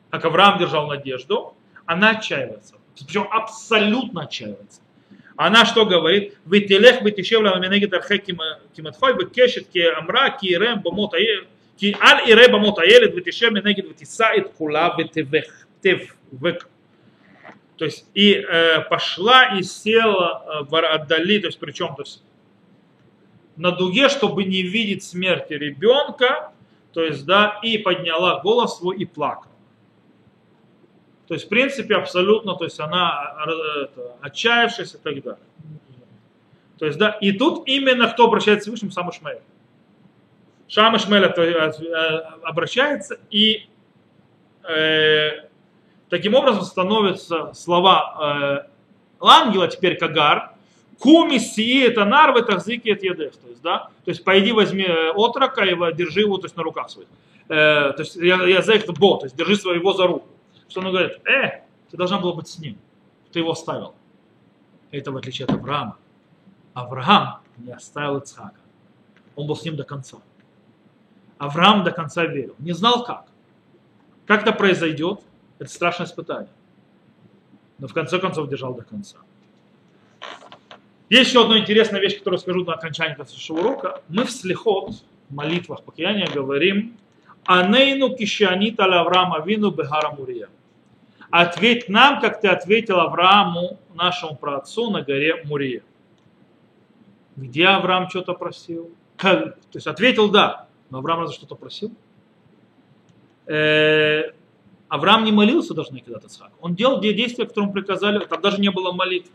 как 0.09 0.25
Авраам 0.25 0.59
держал 0.59 0.87
надежду, 0.87 1.55
она 1.85 2.09
отчаивается. 2.09 2.80
Причем 3.05 3.27
абсолютно 3.31 4.23
отчаивается. 4.23 4.81
Она 5.35 5.65
что 5.65 5.85
говорит? 5.85 6.37
Витилех 6.45 7.01
витишевля 7.01 7.55
менегит 7.55 7.93
архе 7.93 8.17
киматхой, 8.19 9.13
векешет 9.13 9.67
ки 9.67 9.79
амра, 9.79 10.29
ки 10.29 10.47
ирем 10.47 10.81
бамот 10.81 11.13
аель, 11.13 11.47
ки 11.77 11.95
аль 11.99 12.29
ире 12.29 12.47
бамот 12.47 12.79
аелет, 12.79 13.15
витишев 13.15 13.51
менегит 13.51 13.87
витисаит 13.89 14.49
кула 14.49 14.95
витивех. 14.97 15.45
теввек. 15.81 16.67
То 17.77 17.85
есть 17.85 18.05
и 18.13 18.33
э, 18.33 18.81
пошла 18.81 19.57
и 19.57 19.63
села 19.63 20.43
э, 20.45 20.69
в 20.69 20.75
отдали, 20.75 21.39
то 21.39 21.47
есть 21.47 21.57
причем, 21.57 21.95
то 21.95 22.03
есть 22.03 22.21
на 23.55 23.71
дуге, 23.71 24.09
чтобы 24.09 24.43
не 24.43 24.61
видеть 24.61 25.03
смерти 25.03 25.53
ребенка, 25.53 26.51
то 26.93 27.03
есть, 27.03 27.25
да, 27.25 27.59
и 27.63 27.77
подняла 27.77 28.41
голос 28.41 28.77
свой 28.77 28.97
и 28.97 29.05
плакала. 29.05 29.50
То 31.31 31.35
есть, 31.35 31.45
в 31.45 31.47
принципе, 31.47 31.95
абсолютно, 31.95 32.55
то 32.55 32.65
есть 32.65 32.77
она 32.81 33.33
э, 33.47 33.83
это, 33.83 34.17
отчаявшись 34.19 34.95
и 34.95 34.97
так 34.97 35.23
далее. 35.23 35.39
То 36.77 36.85
есть, 36.85 36.97
да, 36.97 37.11
и 37.21 37.31
тут 37.31 37.65
именно 37.69 38.09
кто 38.09 38.25
обращается 38.25 38.63
к 38.63 38.63
Всевышнему, 38.65 38.91
сам 38.91 39.09
Ишмаэль. 39.11 39.39
Шам 40.67 40.97
Ишмаэль 40.97 41.23
э, 41.23 42.17
обращается, 42.43 43.17
и 43.29 43.65
э, 44.67 45.47
таким 46.09 46.33
образом 46.33 46.63
становятся 46.63 47.53
слова 47.53 48.67
э, 49.21 49.25
ангела 49.25 49.69
теперь 49.69 49.97
Кагар, 49.97 50.51
Куми 50.99 51.37
сии 51.37 51.87
это 51.87 52.03
нар 52.03 52.33
в 52.33 52.35
это 52.35 52.59
зики 52.59 52.89
едех. 52.89 53.37
То 53.37 53.47
есть, 53.47 53.61
да, 53.61 53.89
то 54.03 54.11
есть 54.11 54.25
пойди 54.25 54.51
возьми 54.51 54.83
э, 54.83 55.11
отрока 55.11 55.63
и 55.63 55.93
держи 55.93 56.19
его 56.19 56.39
то 56.39 56.47
есть, 56.47 56.57
на 56.57 56.63
руках 56.63 56.89
своих. 56.89 57.07
Э, 57.47 57.93
то 57.93 57.99
есть 57.99 58.17
я, 58.17 58.43
я 58.43 58.61
за 58.61 58.73
это 58.73 58.91
бо, 58.91 59.17
то 59.17 59.27
есть 59.27 59.37
держи 59.37 59.55
своего 59.55 59.93
за 59.93 60.07
руку. 60.07 60.27
Что 60.71 60.79
он 60.79 60.89
говорит, 60.89 61.19
э, 61.27 61.63
ты 61.89 61.97
должна 61.97 62.17
была 62.17 62.33
быть 62.33 62.47
с 62.47 62.57
ним, 62.57 62.77
ты 63.33 63.39
его 63.39 63.51
оставил. 63.51 63.93
Это 64.91 65.11
в 65.11 65.17
отличие 65.17 65.45
от 65.45 65.51
Авраама. 65.51 65.97
Авраам 66.73 67.41
не 67.57 67.73
оставил 67.73 68.19
Ицхака. 68.19 68.61
Он 69.35 69.47
был 69.47 69.57
с 69.57 69.65
ним 69.65 69.75
до 69.75 69.83
конца. 69.83 70.19
Авраам 71.37 71.83
до 71.83 71.91
конца 71.91 72.25
верил. 72.25 72.55
Не 72.59 72.71
знал 72.71 73.03
как. 73.03 73.25
Как 74.25 74.43
это 74.43 74.53
произойдет, 74.53 75.19
это 75.59 75.69
страшное 75.69 76.07
испытание. 76.07 76.53
Но 77.77 77.89
в 77.89 77.93
конце 77.93 78.17
концов 78.17 78.47
держал 78.47 78.73
до 78.73 78.83
конца. 78.83 79.17
Есть 81.09 81.31
еще 81.31 81.43
одна 81.43 81.59
интересная 81.59 81.99
вещь, 81.99 82.17
которую 82.17 82.39
скажу 82.39 82.63
на 82.63 82.75
окончании 82.75 83.17
нашего 83.17 83.59
урока. 83.59 84.01
Мы 84.07 84.23
в 84.23 84.31
слихот, 84.31 84.93
в 85.27 85.35
молитвах 85.35 85.83
покаяния 85.83 86.29
говорим 86.33 86.95
«Анейну 87.43 88.15
кишанит 88.15 88.79
аля 88.79 89.01
Авраама 89.01 89.41
вину 89.41 89.71
бехара 89.71 90.11
Мурия». 90.11 90.47
Ответь 91.31 91.87
нам, 91.87 92.19
как 92.19 92.41
ты 92.41 92.49
ответил 92.49 92.99
Аврааму, 92.99 93.79
нашему 93.93 94.35
праотцу, 94.35 94.91
на 94.91 95.01
горе 95.01 95.43
Мурия. 95.45 95.81
Где 97.37 97.67
Авраам 97.67 98.09
что-то 98.09 98.33
просил? 98.33 98.91
То 99.17 99.55
есть 99.73 99.87
ответил 99.87 100.29
да, 100.29 100.67
но 100.89 100.97
Авраам 100.97 101.21
разве 101.21 101.35
что-то 101.35 101.55
просил? 101.55 101.91
Э, 103.45 104.31
Авраам 104.89 105.23
не 105.23 105.31
молился 105.31 105.73
даже 105.73 105.93
на 105.93 105.99
Икидат 105.99 106.25
Ицхак. 106.25 106.51
Он 106.59 106.75
делал 106.75 106.99
те 106.99 107.13
действия, 107.13 107.45
которые 107.45 107.67
ему 107.67 107.73
приказали, 107.73 108.25
там 108.25 108.41
даже 108.41 108.59
не 108.59 108.69
было 108.69 108.91
молитвы. 108.91 109.31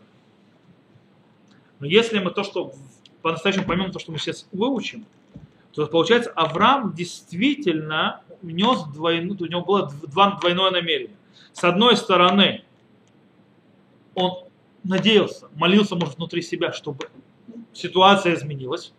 Но 1.79 1.87
если 1.87 2.19
мы 2.19 2.31
то, 2.31 2.45
что 2.45 2.73
по-настоящему 3.23 3.65
поймем 3.65 3.91
то, 3.91 3.99
что 3.99 4.13
мы 4.13 4.19
сейчас 4.19 4.47
выучим, 4.53 5.07
то 5.73 5.87
получается 5.87 6.31
Авраам 6.31 6.95
действительно 6.95 8.23
внес 8.43 8.83
двойную, 8.85 9.37
у 9.41 9.47
него 9.47 9.63
было 9.63 9.89
дв- 9.89 10.11
два, 10.11 10.39
двойное 10.39 10.71
намерение. 10.71 11.17
С 11.53 11.64
одной 11.64 11.97
стороны, 11.97 12.64
он 14.14 14.45
надеялся, 14.84 15.49
молился, 15.55 15.97
может, 15.97 16.16
внутри 16.16 16.43
себя, 16.43 16.72
чтобы 16.72 17.09
ситуация 17.72 18.34
изменилась. 18.34 18.93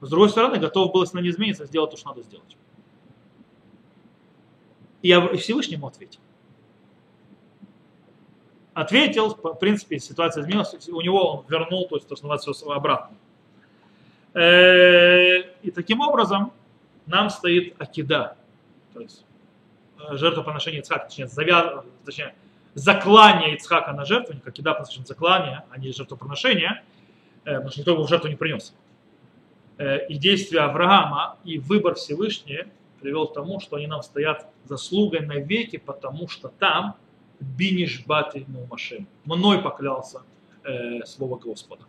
С 0.00 0.08
другой 0.08 0.30
стороны, 0.30 0.58
готов 0.58 0.92
был, 0.92 1.02
если 1.02 1.16
она 1.18 1.24
не 1.24 1.30
изменится, 1.30 1.66
сделать 1.66 1.90
то, 1.90 1.96
что 1.96 2.08
надо 2.10 2.22
сделать. 2.22 2.56
И 5.02 5.08
я- 5.08 5.26
и 5.26 5.36
Всевышний 5.36 5.74
ему 5.74 5.86
ответил. 5.88 6.20
Ответил, 8.74 9.34
в 9.34 9.54
принципе, 9.54 9.98
ситуация 9.98 10.42
изменилась, 10.42 10.88
у 10.88 11.00
него 11.00 11.38
он 11.38 11.44
вернул, 11.48 11.88
то 11.88 11.96
есть, 11.96 12.06
то, 12.08 12.14
что 12.14 12.26
называется, 12.28 12.52
всё 12.52 12.70
обратно. 12.72 13.16
Э, 14.34 15.38
И 15.62 15.70
таким 15.72 16.00
образом 16.00 16.52
нам 17.06 17.30
стоит 17.30 17.74
акида, 17.80 18.36
то 18.94 19.00
есть 19.00 19.24
э, 19.98 20.16
жертвоприношение 20.16 20.80
Ицхака, 20.80 21.04
точнее, 21.04 21.26
завя... 21.26 21.84
точнее 22.04 22.34
заклание 22.74 23.54
Ицхака 23.54 23.92
на 23.92 24.04
жертвенник, 24.04 24.46
акида, 24.46 24.74
значит, 24.84 25.06
заклание, 25.06 25.64
а 25.70 25.78
не 25.78 25.92
жертвоприношение, 25.92 26.82
э, 27.44 27.54
потому 27.54 27.70
что 27.70 27.80
никто 27.80 27.92
его 27.92 28.04
в 28.04 28.08
жертву 28.08 28.28
не 28.28 28.36
принес. 28.36 28.74
Э, 29.78 30.06
И 30.06 30.16
действия 30.16 30.60
Авраама, 30.60 31.36
и 31.44 31.58
выбор 31.58 31.94
Всевышнего 31.94 32.66
привел 33.00 33.28
к 33.28 33.34
тому, 33.34 33.60
что 33.60 33.76
они 33.76 33.86
нам 33.86 34.02
стоят 34.02 34.46
заслугой 34.64 35.20
навеки, 35.20 35.76
потому 35.78 36.28
что 36.28 36.48
там 36.48 36.94
биниш 37.40 38.04
бати 38.06 38.44
мумашем. 38.48 39.06
Мной 39.24 39.62
поклялся 39.62 40.22
э, 40.64 41.04
слово 41.04 41.38
Господа. 41.38 41.84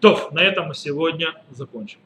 То, 0.00 0.28
на 0.32 0.40
этом 0.40 0.68
мы 0.68 0.74
сегодня 0.74 1.34
закончим. 1.50 1.98